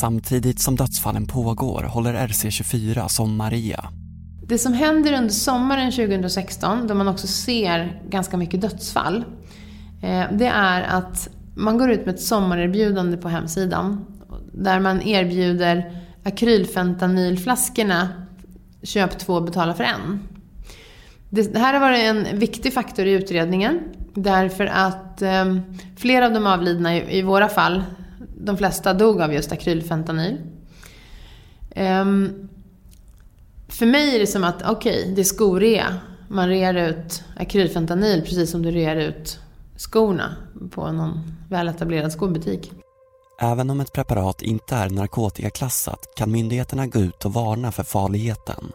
[0.00, 3.88] Samtidigt som dödsfallen pågår håller RC24 sommarrea.
[4.48, 9.24] Det som händer under sommaren 2016, då man också ser ganska mycket dödsfall,
[10.02, 11.28] eh, det är att
[11.60, 14.06] man går ut med ett sommarerbjudande på hemsidan
[14.52, 15.92] där man erbjuder
[16.22, 18.08] akrylfentanylflaskorna
[18.82, 20.20] köp två, betala för en.
[21.30, 23.80] Det, här har varit en viktig faktor i utredningen
[24.14, 25.56] därför att eh,
[25.96, 27.82] flera av de avlidna i, i, våra fall,
[28.36, 30.36] de flesta dog av just akrylfentanyl.
[31.70, 32.04] Eh,
[33.68, 35.96] för mig är det som att, okej, okay, det är skorea.
[36.28, 39.38] Man rear ut akrylfentanyl precis som du rear ut
[39.80, 40.36] skorna
[40.70, 42.72] på någon väletablerad skobutik.
[43.40, 48.72] Även om ett preparat inte är narkotikaklassat kan myndigheterna gå ut och varna för farligheten.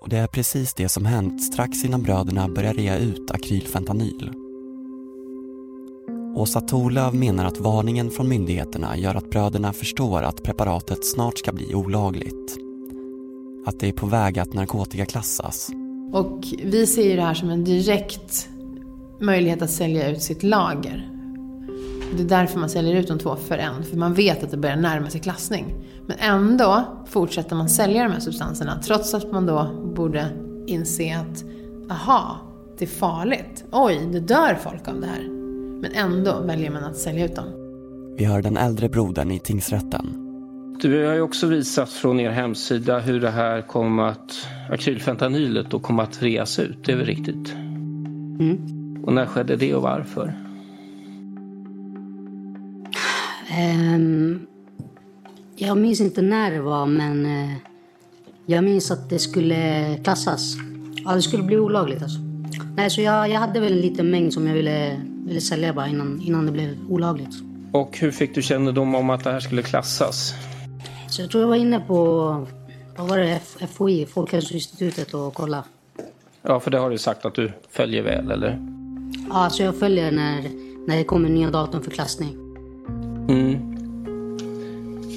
[0.00, 4.32] Och det är precis det som hänt strax innan bröderna börjar rea ut akrylfentanyl.
[6.36, 11.52] Åsa Thorlöv menar att varningen från myndigheterna gör att bröderna förstår att preparatet snart ska
[11.52, 12.56] bli olagligt.
[13.66, 15.70] Att det är på väg att narkotikaklassas.
[16.12, 18.48] Och vi ser det här som en direkt
[19.20, 21.10] möjlighet att sälja ut sitt lager.
[22.16, 24.56] Det är därför man säljer ut de två för en, för man vet att det
[24.56, 25.74] börjar närma sig klassning.
[26.06, 30.26] Men ändå fortsätter man sälja de här substanserna trots att man då borde
[30.66, 31.44] inse att,
[31.90, 32.36] aha,
[32.78, 33.64] det är farligt.
[33.72, 35.28] Oj, det dör folk av det här.
[35.80, 37.46] Men ändå väljer man att sälja ut dem.
[38.16, 40.26] Vi hör den äldre brodern i tingsrätten.
[40.82, 45.78] Du har ju också visat från er hemsida hur det här kommer att, akrylfentanylet då
[45.78, 47.54] kommer att reas ut, det är väl riktigt?
[48.40, 48.79] Mm.
[49.02, 50.34] Och när skedde det och varför?
[53.58, 54.46] Um,
[55.56, 57.56] jag minns inte när det var, men uh,
[58.46, 60.56] jag minns att det skulle klassas.
[61.04, 62.18] Ja, det skulle bli olagligt alltså.
[62.76, 65.88] Nej, så jag, jag hade väl en liten mängd som jag ville, ville sälja bara
[65.88, 67.34] innan, innan det blev olagligt.
[67.72, 70.34] Och hur fick du kännedom om att det här skulle klassas?
[71.08, 71.96] Så jag tror jag var inne på,
[72.96, 73.40] vad var det,
[73.74, 75.64] FOI, Folkhälsoinstitutet och kolla.
[76.42, 78.79] Ja, för det har du sagt att du följer väl, eller?
[79.28, 80.42] Ja, så jag följer när,
[80.86, 82.36] när det kommer nya datum för klassning.
[83.28, 83.70] Mm.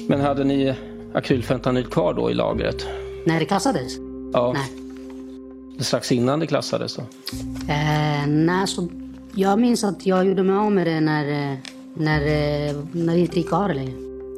[0.08, 0.74] Men hade ni
[1.14, 2.86] akrylfentanyl kvar då i lagret?
[3.26, 3.92] När det klassades?
[4.32, 4.52] Ja.
[4.52, 4.84] Nej.
[5.78, 7.02] Strax innan det klassades då?
[7.72, 8.88] Eh, nej, så
[9.34, 11.58] jag minns att jag gjorde mig av med det när, eh,
[11.94, 13.92] när, eh, när det inte gick ha det längre.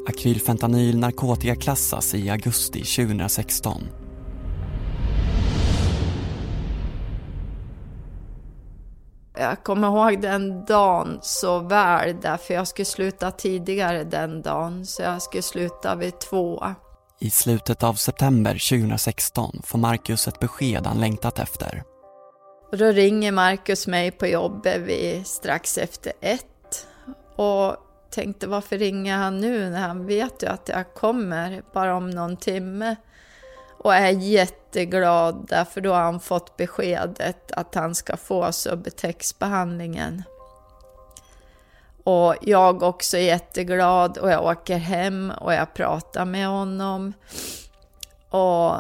[0.09, 3.83] Akrylfentanyl narkotikaklassas i augusti 2016.
[9.39, 15.03] Jag kommer ihåg den dagen så väl därför jag skulle sluta tidigare den dagen så
[15.03, 16.65] jag skulle sluta vid två.
[17.21, 21.83] I slutet av september 2016 får Marcus ett besked han längtat efter.
[22.73, 26.87] Och då ringer Marcus mig på jobbet vid strax efter ett
[27.37, 27.77] och
[28.11, 32.37] tänkte varför ringer han nu när han vet ju att jag kommer bara om någon
[32.37, 32.97] timme
[33.79, 40.23] och är jätteglad för då har han fått beskedet att han ska få Subutex-behandlingen.
[42.05, 47.13] Och jag också jätteglad och jag åker hem och jag pratar med honom.
[48.31, 48.75] Och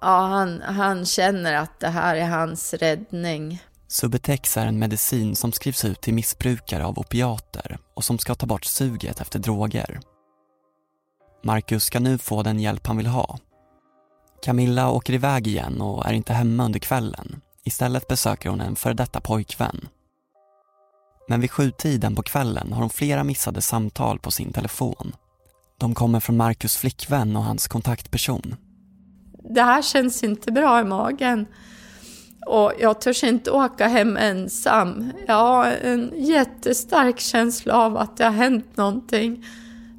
[0.00, 3.62] ja, han, han känner att det här är hans räddning.
[3.88, 8.46] Subutex är en medicin som skrivs ut till missbrukare av opiater och som ska ta
[8.46, 10.00] bort suget efter droger.
[11.42, 13.38] Marcus ska nu få den hjälp han vill ha
[14.42, 17.40] Camilla åker iväg igen och är inte hemma under kvällen.
[17.64, 19.88] Istället besöker hon en före detta pojkvän.
[21.28, 25.12] Men vid sjutiden på kvällen har hon flera missade samtal på sin telefon.
[25.78, 28.56] De kommer från Marcus flickvän och hans kontaktperson.
[29.54, 31.46] Det här känns inte bra i magen.
[32.46, 35.12] Och jag törs inte åka hem ensam.
[35.26, 39.44] Jag har en jättestark känsla av att det har hänt någonting.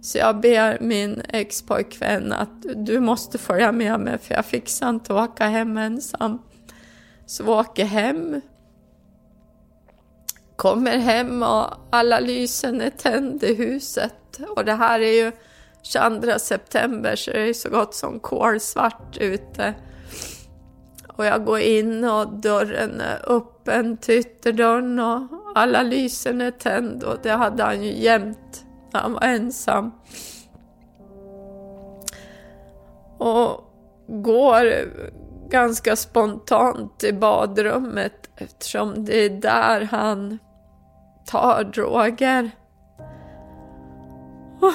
[0.01, 5.13] Så jag ber min expojkvän att du måste följa med mig för jag fixar inte
[5.13, 6.41] att åka hem ensam.
[7.25, 8.41] Så vi åker hem.
[10.55, 14.39] Kommer hem och alla lysen är tända i huset.
[14.55, 15.31] Och det här är ju
[15.83, 19.73] 22 september så det är så gott som kolsvart ute.
[21.07, 27.07] Och jag går in och dörren är öppen till ytterdörren och alla lysen är tända
[27.07, 29.91] och det hade han ju jämt när han var ensam.
[33.17, 33.71] Och
[34.07, 34.65] går
[35.49, 40.39] ganska spontant till badrummet eftersom det är där han
[41.25, 42.51] tar droger.
[44.59, 44.73] Och,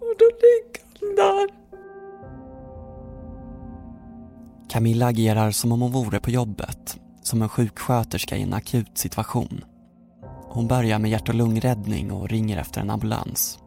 [0.00, 1.48] och då ligger han där.
[4.68, 9.64] Camilla agerar som om hon vore på jobbet, som en sjuksköterska i en akut situation.
[10.54, 13.58] Hon börjar med hjärt och lungräddning och ringer efter en ambulans.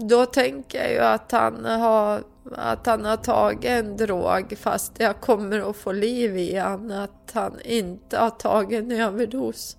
[0.00, 2.22] Då tänker jag ju att han har,
[2.56, 7.30] att han har tagit en drog fast jag kommer att få liv i han, att
[7.32, 9.76] han inte har tagit en överdos.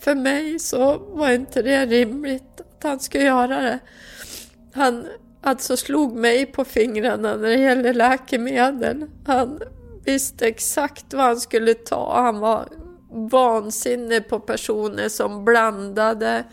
[0.00, 3.78] För mig så var inte det rimligt att han skulle göra det.
[4.72, 5.06] Han
[5.42, 9.06] alltså slog mig på fingrarna när det gäller läkemedel.
[9.26, 9.60] Han
[10.04, 12.22] visste exakt vad han skulle ta.
[12.22, 12.68] Han var
[13.16, 16.44] vansinne på personer som blandade,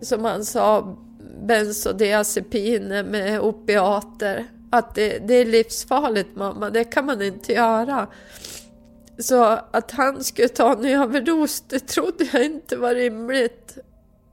[0.00, 0.96] som han sa,
[1.42, 4.46] bensodiazepiner med opiater.
[4.72, 8.06] Att det, det är livsfarligt mamma, det kan man inte göra.
[9.18, 13.78] Så att han skulle ta en överdos, det trodde jag inte var rimligt.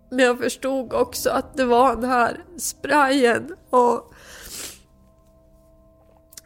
[0.09, 4.13] Men jag förstod också att det var den här sprayen och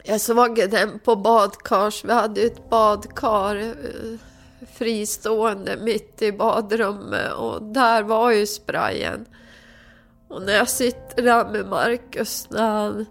[0.03, 4.19] jag såg den på badkars, vi hade ett badkar eh,
[4.73, 9.25] fristående mitt i badrummet och där var ju sprayen.
[10.27, 13.05] Och när jag sitter där med Marcus när han...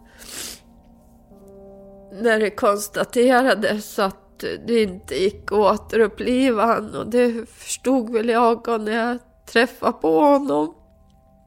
[2.13, 8.81] När det konstaterades att det inte gick att återuppliva honom och det förstod väl jag
[8.81, 9.19] när jag
[9.53, 10.75] träffade på honom.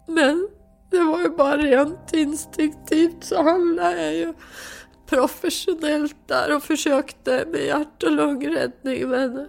[0.07, 0.49] Men
[0.91, 4.33] det var ju bara rent instinktivt så handlade jag ju
[5.05, 9.47] professionellt där och försökte med hjärt och lungräddning men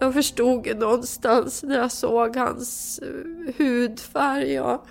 [0.00, 4.86] jag förstod ju någonstans när jag såg hans eh, hudfärg och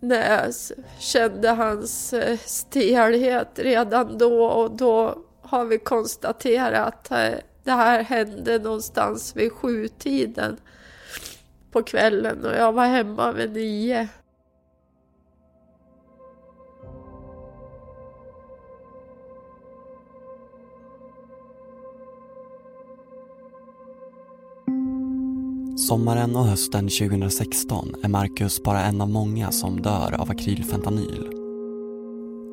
[0.00, 0.54] när jag
[0.98, 7.08] kände hans eh, stelhet redan då och då har vi konstaterat att
[7.64, 10.56] det här hände någonstans vid sjutiden
[11.70, 14.08] på kvällen och jag var hemma vid nio.
[25.88, 31.28] Sommaren och hösten 2016 är Marcus bara en av många som dör av akrylfentanyl.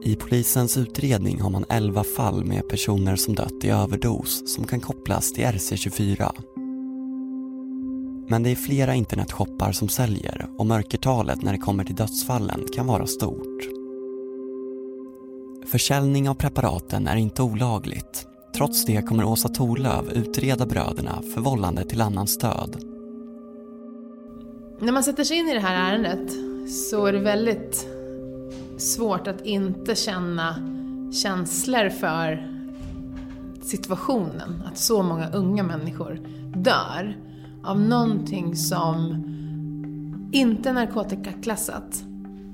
[0.03, 4.79] I polisens utredning har man 11 fall med personer som dött i överdos som kan
[4.79, 6.31] kopplas till RC24.
[8.29, 12.87] Men det är flera internetshoppar som säljer och mörkertalet när det kommer till dödsfallen kan
[12.87, 13.69] vara stort.
[15.65, 18.25] Försäljning av preparaten är inte olagligt.
[18.55, 22.88] Trots det kommer Åsa Torlöv utreda bröderna för vållande till annans död
[24.79, 26.31] när man sätter sig in i det här ärendet
[26.71, 27.87] så är det väldigt
[28.77, 30.55] svårt att inte känna
[31.11, 32.49] känslor för
[33.61, 34.63] situationen.
[34.65, 36.19] Att så många unga människor
[36.55, 37.17] dör
[37.63, 39.23] av någonting som
[40.31, 42.03] inte är narkotikaklassat,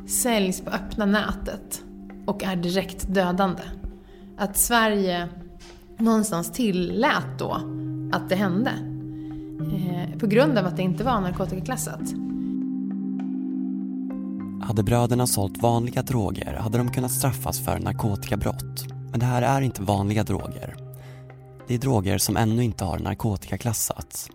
[0.08, 1.84] säljs på öppna nätet
[2.26, 3.64] och är direkt dödande.
[4.38, 5.30] Att Sverige
[5.98, 7.52] någonstans tillät då
[8.12, 8.95] att det hände
[10.20, 12.02] på grund av att det inte var narkotikaklassat.
[14.62, 18.86] Hade bröderna sålt vanliga droger hade de kunnat straffas för narkotikabrott.
[19.12, 20.76] Men det här är inte vanliga droger.
[21.68, 24.30] Det är droger som ännu inte har narkotikaklassats.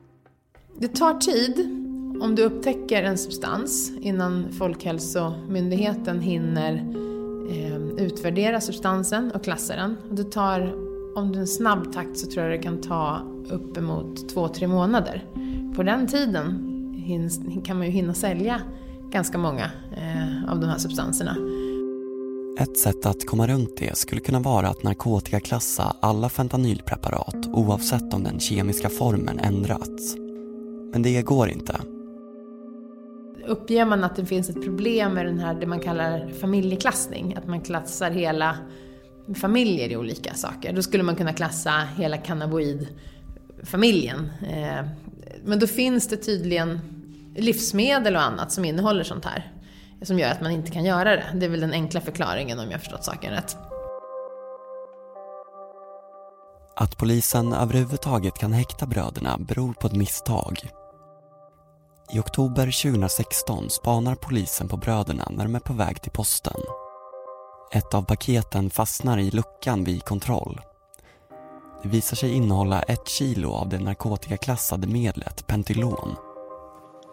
[0.79, 1.81] Det tar tid
[2.23, 6.75] om du upptäcker en substans innan Folkhälsomyndigheten hinner
[7.51, 9.97] eh, utvärdera substansen och klassa den.
[10.11, 10.75] Det tar,
[11.17, 14.67] om det är en snabb takt så tror jag det kan ta uppemot två, tre
[14.67, 15.25] månader.
[15.81, 18.61] På den tiden kan man ju hinna sälja
[19.11, 21.37] ganska många eh, av de här substanserna.
[22.59, 28.25] Ett sätt att komma runt det skulle kunna vara att narkotikaklassa alla fentanylpreparat oavsett om
[28.25, 30.17] den kemiska formen ändrats.
[30.93, 31.77] Men det går inte.
[33.47, 37.47] Uppger man att det finns ett problem med den här, det man kallar familjeklassning, att
[37.47, 38.57] man klassar hela
[39.35, 42.89] familjer i olika saker, då skulle man kunna klassa hela cannabinoid
[43.63, 44.31] familjen.
[44.51, 44.85] Eh,
[45.45, 46.81] men då finns det tydligen
[47.37, 49.53] livsmedel och annat som innehåller sånt här.
[50.03, 51.25] Som gör att man inte kan göra det.
[51.35, 53.57] Det är väl den enkla förklaringen om jag förstått saken rätt.
[56.77, 60.71] Att polisen överhuvudtaget kan häkta bröderna beror på ett misstag.
[62.13, 66.61] I oktober 2016 spanar polisen på bröderna när de är på väg till posten.
[67.73, 70.61] Ett av paketen fastnar i luckan vid kontroll.
[71.83, 76.17] Det visar sig innehålla ett kilo av det narkotikaklassade medlet Pentylon.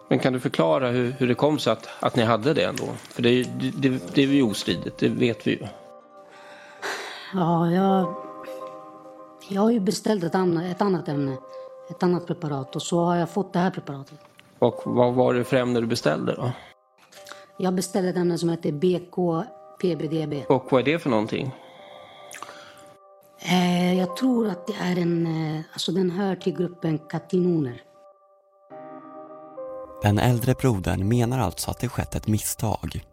[0.08, 2.84] Men kan du förklara hur, hur det kom sig att, att ni hade det ändå?
[3.10, 5.66] För det, det, det, det är ju ostridigt, det vet vi ju.
[7.34, 8.14] Ja, jag,
[9.48, 11.36] jag har ju beställt ett, annat, ett annat ämne,
[11.90, 14.18] ett annat preparat och så har jag fått det här preparatet.
[14.58, 16.50] Och vad var det för ämne du beställde då?
[17.58, 20.44] Jag beställde ett ämne som heter BK-PBDB.
[20.48, 21.54] Och vad är det för någonting?
[23.40, 27.82] Eh, jag tror att det är en, eh, alltså den hör till gruppen katinoner.
[30.02, 33.04] Den äldre brodern menar alltså att det skett ett misstag.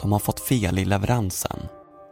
[0.00, 1.60] De har fått fel i leveransen.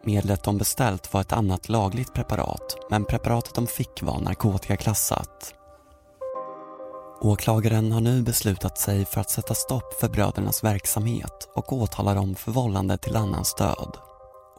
[0.05, 5.55] Medlet de beställt var ett annat lagligt preparat men preparatet de fick var narkotikaklassat.
[7.21, 12.35] Åklagaren har nu beslutat sig för att sätta stopp för brödernas verksamhet och åtala dem
[12.35, 14.08] för vållande till annans död.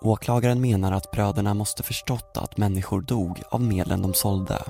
[0.01, 4.63] Åklagaren menar att bröderna måste förstått att människor dog av medlen de sålde.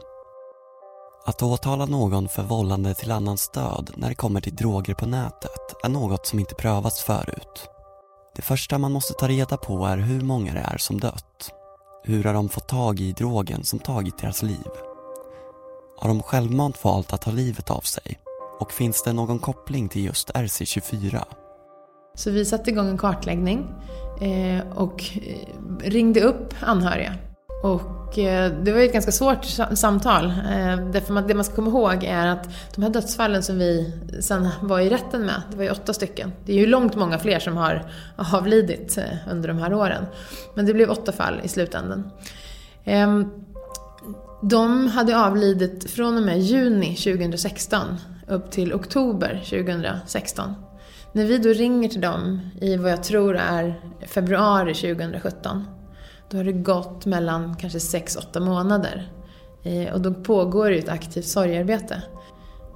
[1.26, 5.76] Att åtala någon för vållande till annans död när det kommer till droger på nätet
[5.84, 7.70] är något som inte prövats förut.
[8.36, 11.54] Det första man måste ta reda på är hur många det är som dött.
[12.04, 14.70] Hur har de fått tag i drogen som tagit deras liv?
[15.98, 18.20] Har de självmant valt att ta livet av sig?
[18.60, 21.24] Och finns det någon koppling till just RC24?
[22.20, 23.68] Så vi satte igång en kartläggning
[24.22, 27.14] eh, och eh, ringde upp anhöriga.
[27.64, 30.34] Och eh, det var ju ett ganska svårt samtal.
[30.94, 34.50] Därför att det man ska komma ihåg är att de här dödsfallen som vi sen
[34.62, 36.32] var i rätten med, det var ju åtta stycken.
[36.46, 39.00] Det är ju långt många fler som har avlidit
[39.32, 40.06] under de här åren.
[40.56, 42.12] Men det blev åtta fall i slutändan.
[42.84, 43.30] Ehm,
[44.42, 47.82] de hade avlidit från och med juni 2016
[48.28, 50.56] upp till oktober 2016.
[51.14, 55.66] När vi då ringer till dem i vad jag tror är februari 2017
[56.30, 59.12] då har det gått mellan kanske 6-8 månader.
[59.64, 62.04] Eh, och då pågår det ett aktivt sorgarbete.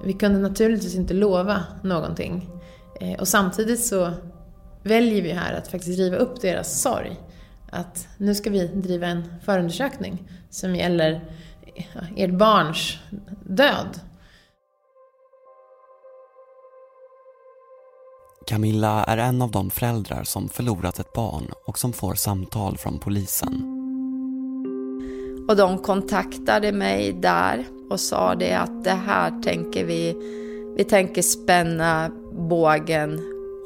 [0.04, 2.50] Vi kunde naturligtvis inte lova någonting.
[3.00, 4.10] Eh, och samtidigt så
[4.82, 7.20] väljer vi här att faktiskt riva upp deras sorg.
[7.70, 11.24] Att nu ska vi driva en förundersökning som gäller
[12.16, 12.98] ert barns
[13.42, 14.00] död.
[18.46, 22.98] Camilla är en av de föräldrar som förlorat ett barn och som får samtal från
[22.98, 23.70] polisen.
[25.48, 30.16] Och de kontaktade mig där och sa det att det här tänker vi,
[30.76, 33.20] vi tänker spänna bågen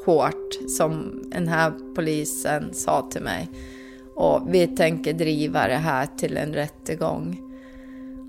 [0.06, 3.48] hårt som den här polisen sa till mig.
[4.14, 7.40] Och vi tänker driva det här till en rättegång.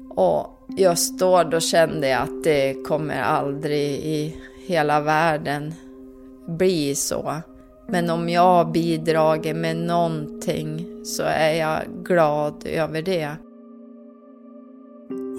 [0.10, 4.36] Och just då, då kände jag att det kommer aldrig i
[4.68, 5.74] hela världen
[6.50, 7.42] bli så.
[7.92, 13.30] Men om jag bidragit med någonting så är jag glad över det.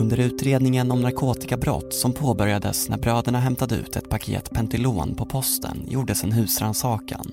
[0.00, 5.86] Under utredningen om narkotikabrott som påbörjades när bröderna hämtade ut ett paket Pentylon på posten
[5.88, 7.32] gjordes en husrannsakan.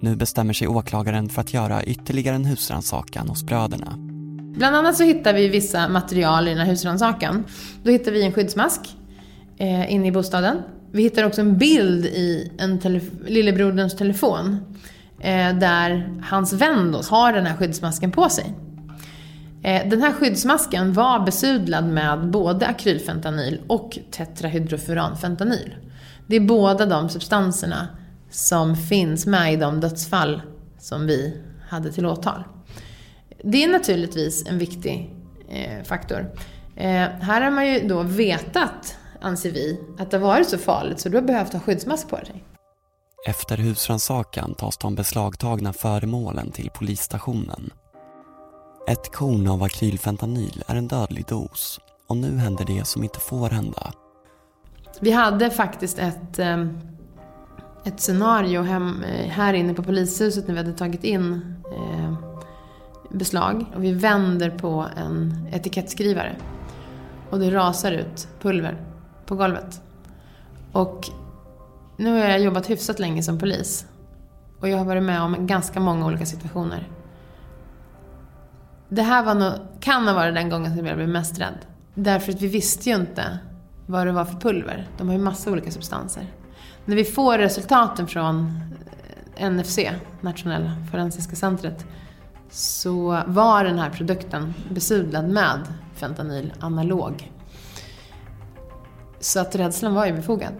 [0.00, 3.94] Nu bestämmer sig åklagaren för att göra ytterligare en husrannsakan hos bröderna.
[4.56, 7.44] Bland annat så hittar vi vissa material i den här husrannsakan.
[7.82, 8.80] Då hittar vi en skyddsmask
[9.58, 10.56] eh, inne i bostaden.
[10.92, 14.56] Vi hittar också en bild i en telef- lillebroderns telefon
[15.20, 18.54] eh, där hans vän då har den här skyddsmasken på sig.
[19.62, 25.74] Eh, den här skyddsmasken var besudlad med både akrylfentanyl och tetrahydrofuranfentanyl.
[26.26, 27.88] Det är båda de substanserna
[28.30, 30.42] som finns med i de dödsfall
[30.78, 31.36] som vi
[31.68, 32.44] hade till åtal.
[33.44, 35.14] Det är naturligtvis en viktig
[35.48, 36.30] eh, faktor.
[36.76, 41.00] Eh, här har man ju då vetat, anser vi, att det har varit så farligt
[41.00, 42.44] så du har behövt ha skyddsmask på dig.
[43.26, 47.70] Efter husrannsakan tas de beslagtagna föremålen till polisstationen.
[48.88, 53.50] Ett korn av akrylfentanyl är en dödlig dos och nu händer det som inte får
[53.50, 53.92] hända.
[55.00, 56.66] Vi hade faktiskt ett, eh,
[57.84, 62.14] ett scenario hem, eh, här inne på polishuset när vi hade tagit in eh,
[63.10, 66.36] beslag och vi vänder på en etikettskrivare
[67.30, 68.89] och det rasar ut pulver
[69.30, 69.82] på golvet.
[70.72, 71.08] Och
[71.96, 73.86] nu har jag jobbat hyfsat länge som polis
[74.60, 76.88] och jag har varit med om ganska många olika situationer.
[78.88, 81.58] Det här var nog, kan ha varit den gången som jag blev mest rädd.
[81.94, 83.38] Därför att vi visste ju inte
[83.86, 84.88] vad det var för pulver.
[84.98, 86.26] De har ju massa olika substanser.
[86.84, 88.60] När vi får resultaten från
[89.36, 89.78] eh, NFC,
[90.20, 91.86] Nationella forensiska centret,
[92.50, 95.58] så var den här produkten besudlad med
[95.94, 97.32] fentanyl analog.
[99.20, 100.54] Så att rädslan var ju befogad.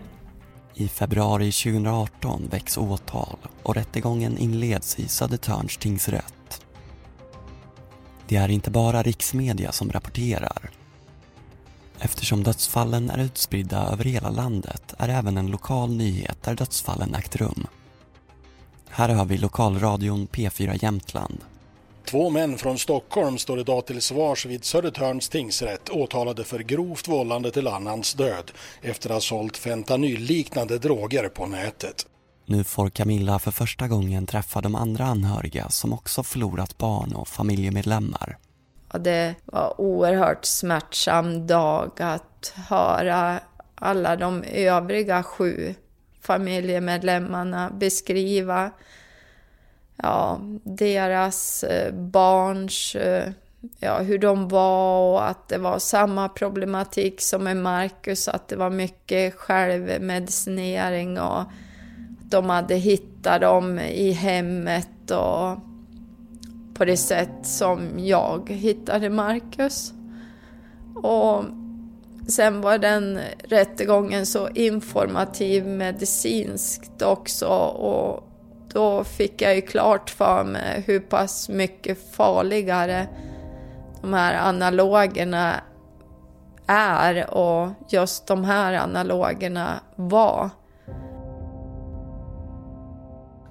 [0.74, 6.64] I februari 2018 väcks åtal och rättegången inleds i Södertörns tingsrätt.
[8.28, 10.70] Det är inte bara riksmedia som rapporterar.
[11.98, 17.36] Eftersom dödsfallen är utspridda över hela landet är även en lokal nyhet där dödsfallen ägt
[17.36, 17.66] rum.
[18.88, 21.38] Här har vi lokalradion P4 Jämtland.
[22.04, 27.50] Två män från Stockholm står idag till svars vid Södertörns tingsrätt åtalade för grovt vållande
[27.50, 28.50] till annans död
[28.82, 32.06] efter att ha sålt fentanyl-liknande droger på nätet.
[32.46, 37.28] Nu får Camilla för första gången träffa de andra anhöriga som också förlorat barn och
[37.28, 38.38] familjemedlemmar.
[38.98, 43.40] Det var oerhört smärtsam dag att höra
[43.74, 45.74] alla de övriga sju
[46.20, 48.70] familjemedlemmarna beskriva
[50.02, 53.32] ja, deras eh, barns, eh,
[53.78, 58.56] ja, hur de var och att det var samma problematik som med Marcus, att det
[58.56, 61.44] var mycket självmedicinering och
[62.22, 65.58] de hade hittat dem i hemmet och
[66.74, 69.92] på det sätt som jag hittade Marcus.
[70.94, 71.44] Och
[72.28, 78.29] sen var den rättegången så informativ medicinskt också och
[78.72, 83.06] då fick jag ju klart för mig hur pass mycket farligare
[84.02, 85.54] de här analogerna
[86.66, 90.50] är och just de här analogerna var.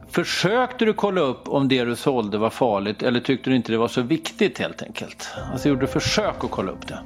[0.08, 3.78] Försökte du kolla upp om det du sålde var farligt eller tyckte du inte det
[3.78, 5.28] var så viktigt helt enkelt?
[5.52, 7.00] Alltså gjorde du försök att kolla upp det?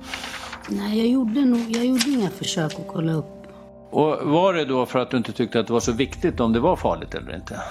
[0.69, 3.47] Nej, jag gjorde, nog, jag gjorde inga försök att kolla upp.
[3.91, 6.53] Och var det då för att du inte tyckte att det var så viktigt om
[6.53, 7.61] det var farligt eller inte?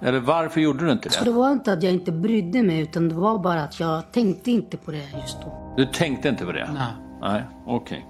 [0.00, 1.14] Eller varför gjorde du inte det?
[1.14, 4.12] Så det var inte att jag inte brydde mig utan det var bara att jag
[4.12, 5.74] tänkte inte på det just då.
[5.76, 6.70] Du tänkte inte på det?
[6.74, 6.92] Nej.
[7.20, 7.98] Nej, okej.
[7.98, 8.02] Okay.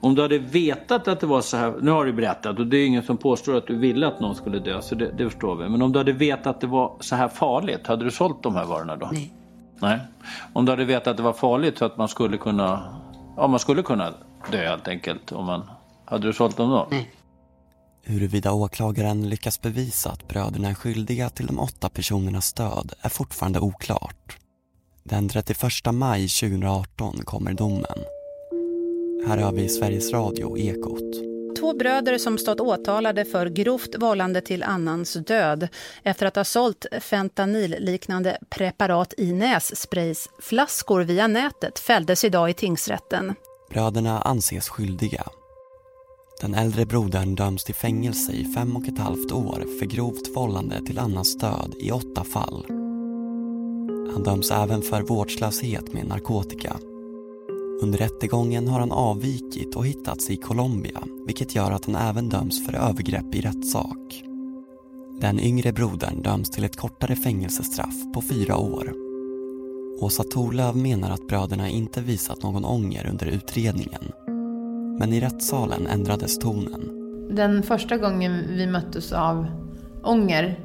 [0.00, 2.76] Om du hade vetat att det var så här, nu har du berättat och det
[2.76, 5.56] är ingen som påstår att du ville att någon skulle dö, så det, det förstår
[5.56, 5.68] vi.
[5.68, 8.56] Men om du hade vetat att det var så här farligt, hade du sålt de
[8.56, 9.08] här varorna då?
[9.12, 9.32] Nej.
[9.78, 9.98] Nej.
[10.52, 12.82] Om du hade vetat att det var farligt så att man skulle kunna,
[13.36, 14.12] ja man skulle kunna
[14.50, 15.62] dö helt enkelt, om man,
[16.04, 16.88] hade du sålt dem då?
[16.90, 17.10] Nej.
[18.04, 23.60] Huruvida åklagaren lyckas bevisa att bröderna är skyldiga till de åtta personernas död är fortfarande
[23.60, 24.38] oklart.
[25.04, 27.98] Den 31 maj 2018 kommer domen.
[29.26, 31.32] Här har vi Sveriges Radio Ekot.
[31.60, 35.68] Två bröder som stått åtalade för grovt vållande till annans död
[36.02, 43.34] efter att ha sålt fentanyl-liknande preparat i nässpraysflaskor via nätet fälldes idag i tingsrätten.
[43.70, 45.24] Bröderna anses skyldiga.
[46.42, 50.86] Den äldre brodern döms till fängelse i fem och ett halvt år för grovt vållande
[50.86, 52.64] till annans död i åtta fall.
[54.12, 56.76] Han döms även för vårdslöshet med narkotika.
[57.82, 62.66] Under rättegången har han avvikit och hittats i Colombia vilket gör att han även döms
[62.66, 64.24] för övergrepp i rättssak.
[65.20, 68.92] Den yngre brodern döms till ett kortare fängelsestraff på fyra år.
[70.00, 74.12] Åsa Torlöv menar att bröderna inte visat någon ånger under utredningen.
[74.98, 76.88] Men i rättssalen ändrades tonen.
[77.30, 79.46] Den första gången vi möttes av
[80.02, 80.58] ånger,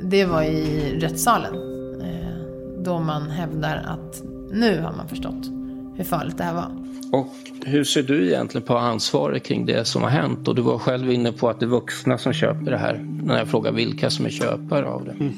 [0.00, 1.54] det var i rättssalen.
[2.00, 4.22] Eh, då man hävdar att
[4.52, 5.50] nu har man förstått
[5.96, 6.70] hur farligt det här var.
[7.12, 10.48] Och hur ser du egentligen på ansvaret kring det som har hänt?
[10.48, 13.06] Och du var själv inne på att det är vuxna som köper det här.
[13.24, 15.10] När jag frågar vilka som är köpare av det.
[15.10, 15.32] Mm.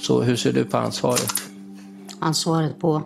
[0.00, 1.32] Så hur ser du på ansvaret?
[2.20, 3.02] Ansvaret på?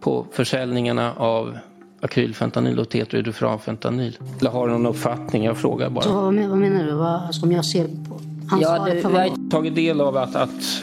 [0.00, 1.58] På försäljningarna av
[2.06, 4.18] akrylfentanyl och tetraidroframfentanyl.
[4.40, 5.44] Eller har du någon uppfattning?
[5.44, 6.04] Jag frågar bara.
[6.04, 6.92] Så, vad menar du?
[6.92, 8.20] Vad, som jag ser på?
[8.60, 9.26] Ja, du, för vad?
[9.26, 10.82] Jag har tagit del av att, att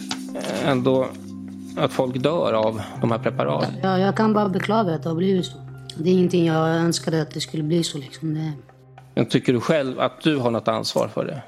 [0.65, 1.07] ändå
[1.77, 3.73] att folk dör av de här preparaten.
[3.81, 5.57] Ja, jag kan bara beklaga att det har blivit så.
[5.97, 7.97] Det är ingenting jag önskade att det skulle bli så.
[7.97, 8.33] Liksom.
[8.33, 8.51] Det...
[9.15, 11.41] Men tycker du själv att du har något ansvar för det?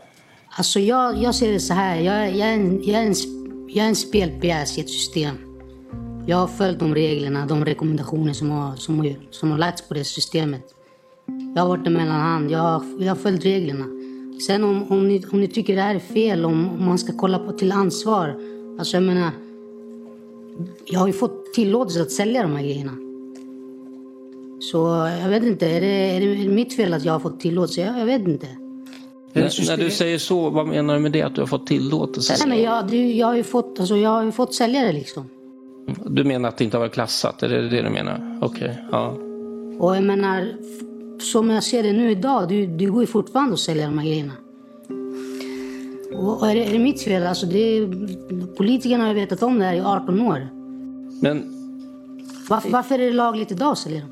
[0.57, 1.95] Alltså jag, jag ser det så här.
[1.95, 3.15] Jag, jag, är, en, jag, är, en,
[3.69, 5.44] jag är en spelpjäs i ett system.
[6.27, 9.93] Jag har följt de reglerna, de rekommendationer som har, som har, som har lagts på
[9.93, 10.63] det systemet.
[11.55, 12.51] Jag har varit en mellanhand.
[12.51, 13.85] Jag har, jag har följt reglerna.
[14.47, 17.13] Sen om, om, ni, om ni tycker det här är fel, om, om man ska
[17.17, 18.35] kolla på till ansvar.
[18.79, 19.31] Alltså jag menar,
[20.85, 22.91] jag har ju fått tillåtelse att sälja de här grejerna.
[24.71, 24.77] Så
[25.21, 27.81] jag vet inte, är det, är det mitt fel att jag har fått tillåtelse?
[27.81, 28.47] Jag, jag vet inte.
[29.33, 31.21] När, när du säger så, vad menar du med det?
[31.21, 32.35] Att du har fått tillåtelse?
[32.39, 35.29] Nej, men jag, jag, har ju fått, alltså, jag har ju fått sälja det liksom.
[36.05, 37.43] Du menar att det inte har varit klassat?
[37.43, 38.39] Är det det du menar?
[38.41, 39.17] Okej, okay, ja.
[39.79, 40.53] Och jag menar,
[41.19, 44.05] som jag ser det nu idag, du, du går ju fortfarande att sälja de här
[44.05, 44.33] grejerna.
[46.13, 47.27] Och är det, är det mitt fel?
[47.27, 47.87] Alltså det,
[48.57, 50.47] politikerna har ju vetat om det här i 18 år.
[51.21, 51.51] Men...
[52.49, 54.09] Varför, varför är det lagligt idag att sälja dem?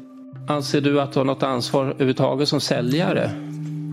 [0.48, 3.30] Anser du att du har något ansvar överhuvudtaget som säljare?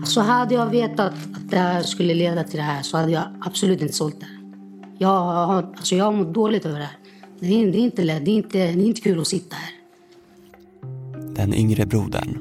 [0.05, 3.23] Så hade jag vetat att det här skulle leda till det här så hade jag
[3.41, 4.27] absolut inte sålt det.
[4.97, 6.97] Jag har, alltså jag har mått dåligt över det här.
[7.41, 9.55] Det är, det är inte lätt, det är inte, det är inte kul att sitta
[9.55, 9.73] här.
[11.35, 12.37] Den yngre brodern.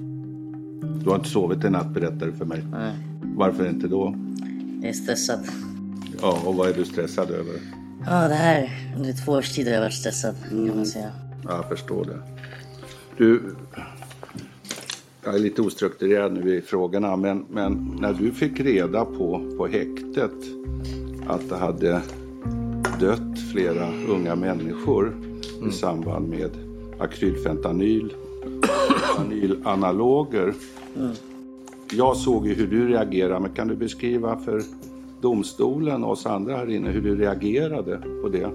[1.05, 2.64] Du har inte sovit en natt berättar du för mig.
[2.72, 2.94] Nej.
[3.36, 4.14] Varför inte då?
[4.80, 5.40] Jag är stressad.
[6.20, 7.61] Ja, och vad är du stressad över?
[8.07, 8.70] Ja, det här.
[8.96, 11.11] Under två års tid har jag varit stressad kan man säga.
[11.44, 12.22] Ja, jag förstår det.
[13.16, 13.57] Du,
[15.24, 19.66] jag är lite ostrukturerad nu i frågorna, men, men när du fick reda på, på
[19.66, 20.32] häktet
[21.26, 22.03] att det hade
[23.01, 25.16] dött flera unga människor
[25.68, 26.51] i samband med
[26.98, 28.12] akrylfentanyl,
[29.16, 30.55] fentanylanaloger.
[30.96, 31.11] Mm.
[31.92, 34.62] Jag såg ju hur du reagerade, men kan du beskriva för
[35.20, 38.51] domstolen och oss andra här inne hur du reagerade på det?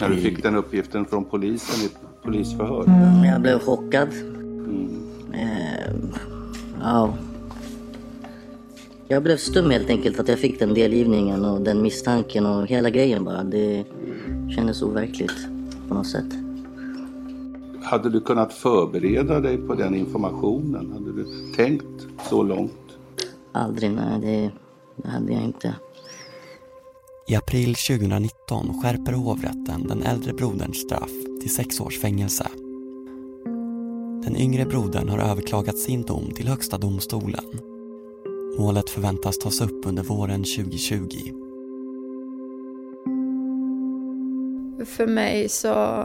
[0.00, 1.90] När du fick den uppgiften från polisen i
[2.22, 2.84] polisförhör.
[2.84, 4.08] Mm, Jag blev chockad.
[5.32, 5.94] Eh,
[6.80, 7.14] ja.
[9.12, 12.90] Jag blev stum helt enkelt att jag fick den delgivningen och den misstanken och hela
[12.90, 13.44] grejen bara.
[13.44, 13.84] Det
[14.54, 15.48] kändes overkligt
[15.88, 16.26] på något sätt.
[17.82, 20.92] Hade du kunnat förbereda dig på den informationen?
[20.92, 22.72] Hade du tänkt så långt?
[23.52, 24.50] Aldrig, nej det,
[25.02, 25.74] det hade jag inte.
[27.28, 32.46] I april 2019 skärper hovrätten den äldre broderns straff till sex års fängelse.
[34.24, 37.71] Den yngre brodern har överklagat sin dom till Högsta domstolen.
[38.58, 41.06] Målet förväntas tas upp under våren 2020.
[44.84, 46.04] För mig så,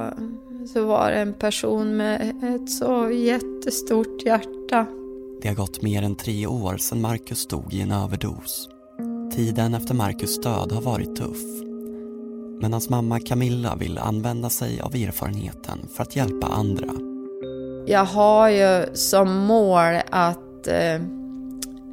[0.73, 4.85] så var det en person med ett så jättestort hjärta.
[5.41, 8.69] Det har gått mer än tre år sedan Marcus dog i en överdos.
[9.35, 11.43] Tiden efter Marcus död har varit tuff.
[12.61, 16.93] Men hans mamma Camilla vill använda sig av erfarenheten för att hjälpa andra.
[17.87, 21.01] Jag har ju som mål att eh,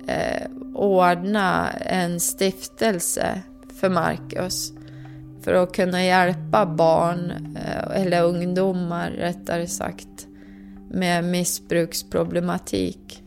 [0.07, 3.43] eh, ordna en stiftelse
[3.81, 4.73] för Marcus.
[5.43, 10.27] För att kunna hjälpa barn, eh, eller ungdomar rättare sagt,
[10.91, 13.23] med missbruksproblematik.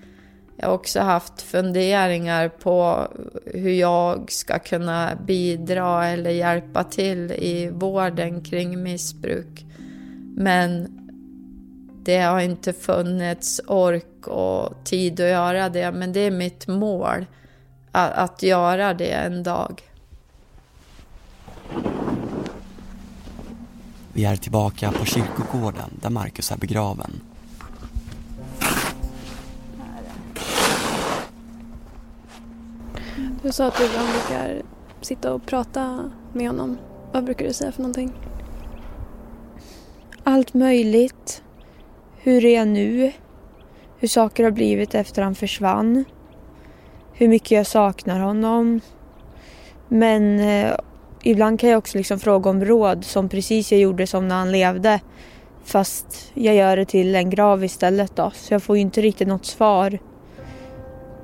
[0.60, 3.08] Jag har också haft funderingar på
[3.46, 9.66] hur jag ska kunna bidra eller hjälpa till i vården kring missbruk.
[10.36, 10.88] Men
[12.04, 17.26] det har inte funnits ork och tid att göra det, men det är mitt mål
[17.92, 19.82] att, att göra det en dag.
[24.14, 27.22] Vi är tillbaka på kyrkogården där Marcus är begraven.
[33.42, 34.62] Du sa att du ibland brukar
[35.02, 36.78] sitta och prata med honom.
[37.12, 38.14] Vad brukar du säga för någonting?
[40.24, 41.44] Allt möjligt.
[42.18, 43.12] Hur det är nu.
[44.00, 46.06] Hur saker har blivit efter han försvann.
[47.14, 48.82] Hur mycket jag saknar honom.
[49.88, 50.76] Men eh,
[51.24, 54.52] ibland kan jag också liksom fråga om råd som precis jag gjorde som när han
[54.52, 55.00] levde.
[55.64, 58.32] Fast jag gör det till en grav istället då.
[58.36, 60.00] Så jag får ju inte riktigt något svar.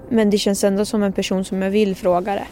[0.09, 2.47] Men det känns ändå som en person som jag vill fråga det.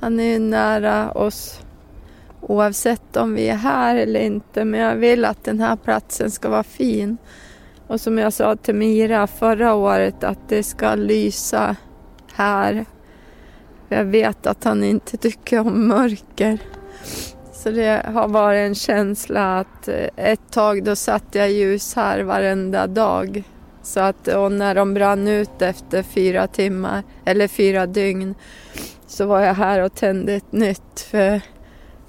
[0.00, 1.60] Han är nära oss
[2.42, 4.64] oavsett om vi är här eller inte.
[4.64, 7.16] Men jag vill att den här platsen ska vara fin.
[7.86, 11.76] Och som jag sa till Mira förra året att det ska lysa
[12.34, 12.84] här.
[13.88, 16.58] Jag vet att han inte tycker om mörker.
[17.52, 22.22] Så det har varit en känsla att eh, ett tag då satte jag ljus här
[22.22, 23.42] varenda dag.
[23.82, 28.34] Så att, och när de brann ut efter fyra timmar, eller fyra dygn,
[29.06, 31.00] så var jag här och tände ett nytt.
[31.10, 31.40] För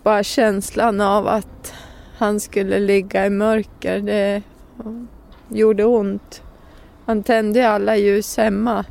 [0.03, 1.73] bara känslan av att
[2.17, 4.41] han skulle ligga i mörker, det
[5.49, 6.41] gjorde ont.
[7.05, 8.85] Han tände alla ljus hemma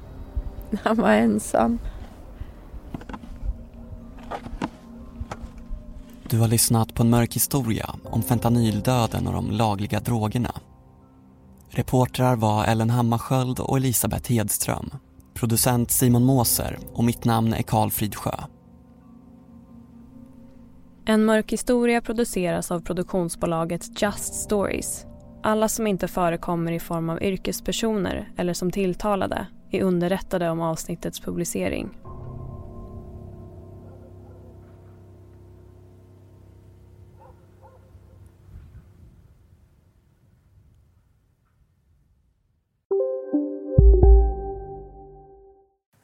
[0.71, 1.79] när han var ensam.
[6.29, 10.55] Du har lyssnat på en mörk historia om fentanyldöden och de lagliga drogerna.
[11.71, 14.91] Reportrar var Ellen Hammarskjöld och Elisabeth Hedström.
[15.35, 18.35] Producent Simon Måser och mitt namn är Karl Fridsjö.
[21.05, 25.07] En mörk historia produceras av produktionsbolaget Just Stories.
[25.43, 31.21] Alla som inte förekommer i form av yrkespersoner eller som tilltalade är underrättade om avsnittets
[31.21, 31.89] publicering.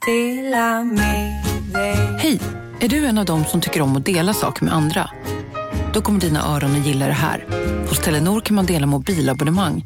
[0.07, 1.18] Hej!
[2.81, 5.11] Är du en av dem som tycker om att dela saker med andra?
[5.95, 7.47] Då kommer dina öron att gilla det här.
[7.89, 9.85] Hos Telenor kan man dela mobilabonnemang.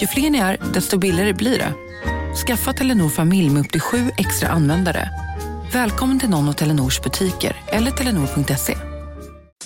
[0.00, 1.72] Ju fler ni är, desto billigare blir det.
[2.46, 5.10] Skaffa Telenor familj med upp till sju extra användare.
[5.72, 8.76] Välkommen till någon av Telenors butiker eller telenor.se.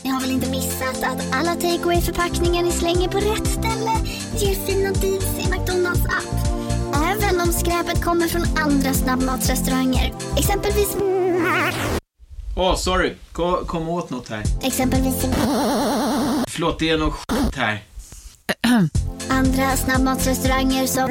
[0.04, 3.92] Ni har väl inte missat att alla takeaway förpackningar ni slänger på rätt ställe
[4.36, 6.36] ger fina deals i McDonalds app.
[6.94, 10.12] Även om skräpet kommer från andra snabbmatsrestauranger.
[10.36, 10.96] Exempelvis...
[12.58, 13.14] Åh, oh, sorry.
[13.32, 14.42] Kom, kom åt något här.
[14.62, 15.14] Exempelvis...
[16.48, 17.82] Förlåt, det är något skit här.
[19.28, 21.08] Andra snabbmatsrestauranger som...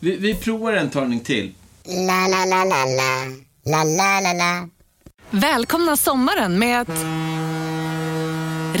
[0.00, 1.54] Vi, vi provar en talning till.
[1.84, 3.26] La, la, la, la, la.
[3.64, 4.68] La, la, la, la.
[5.30, 6.88] Välkomna sommaren med att...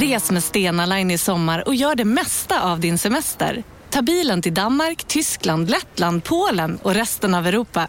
[0.00, 3.62] Res med Stena Line i sommar och gör det mesta av din semester.
[3.90, 7.88] Ta bilen till Danmark, Tyskland, Lettland, Polen och resten av Europa.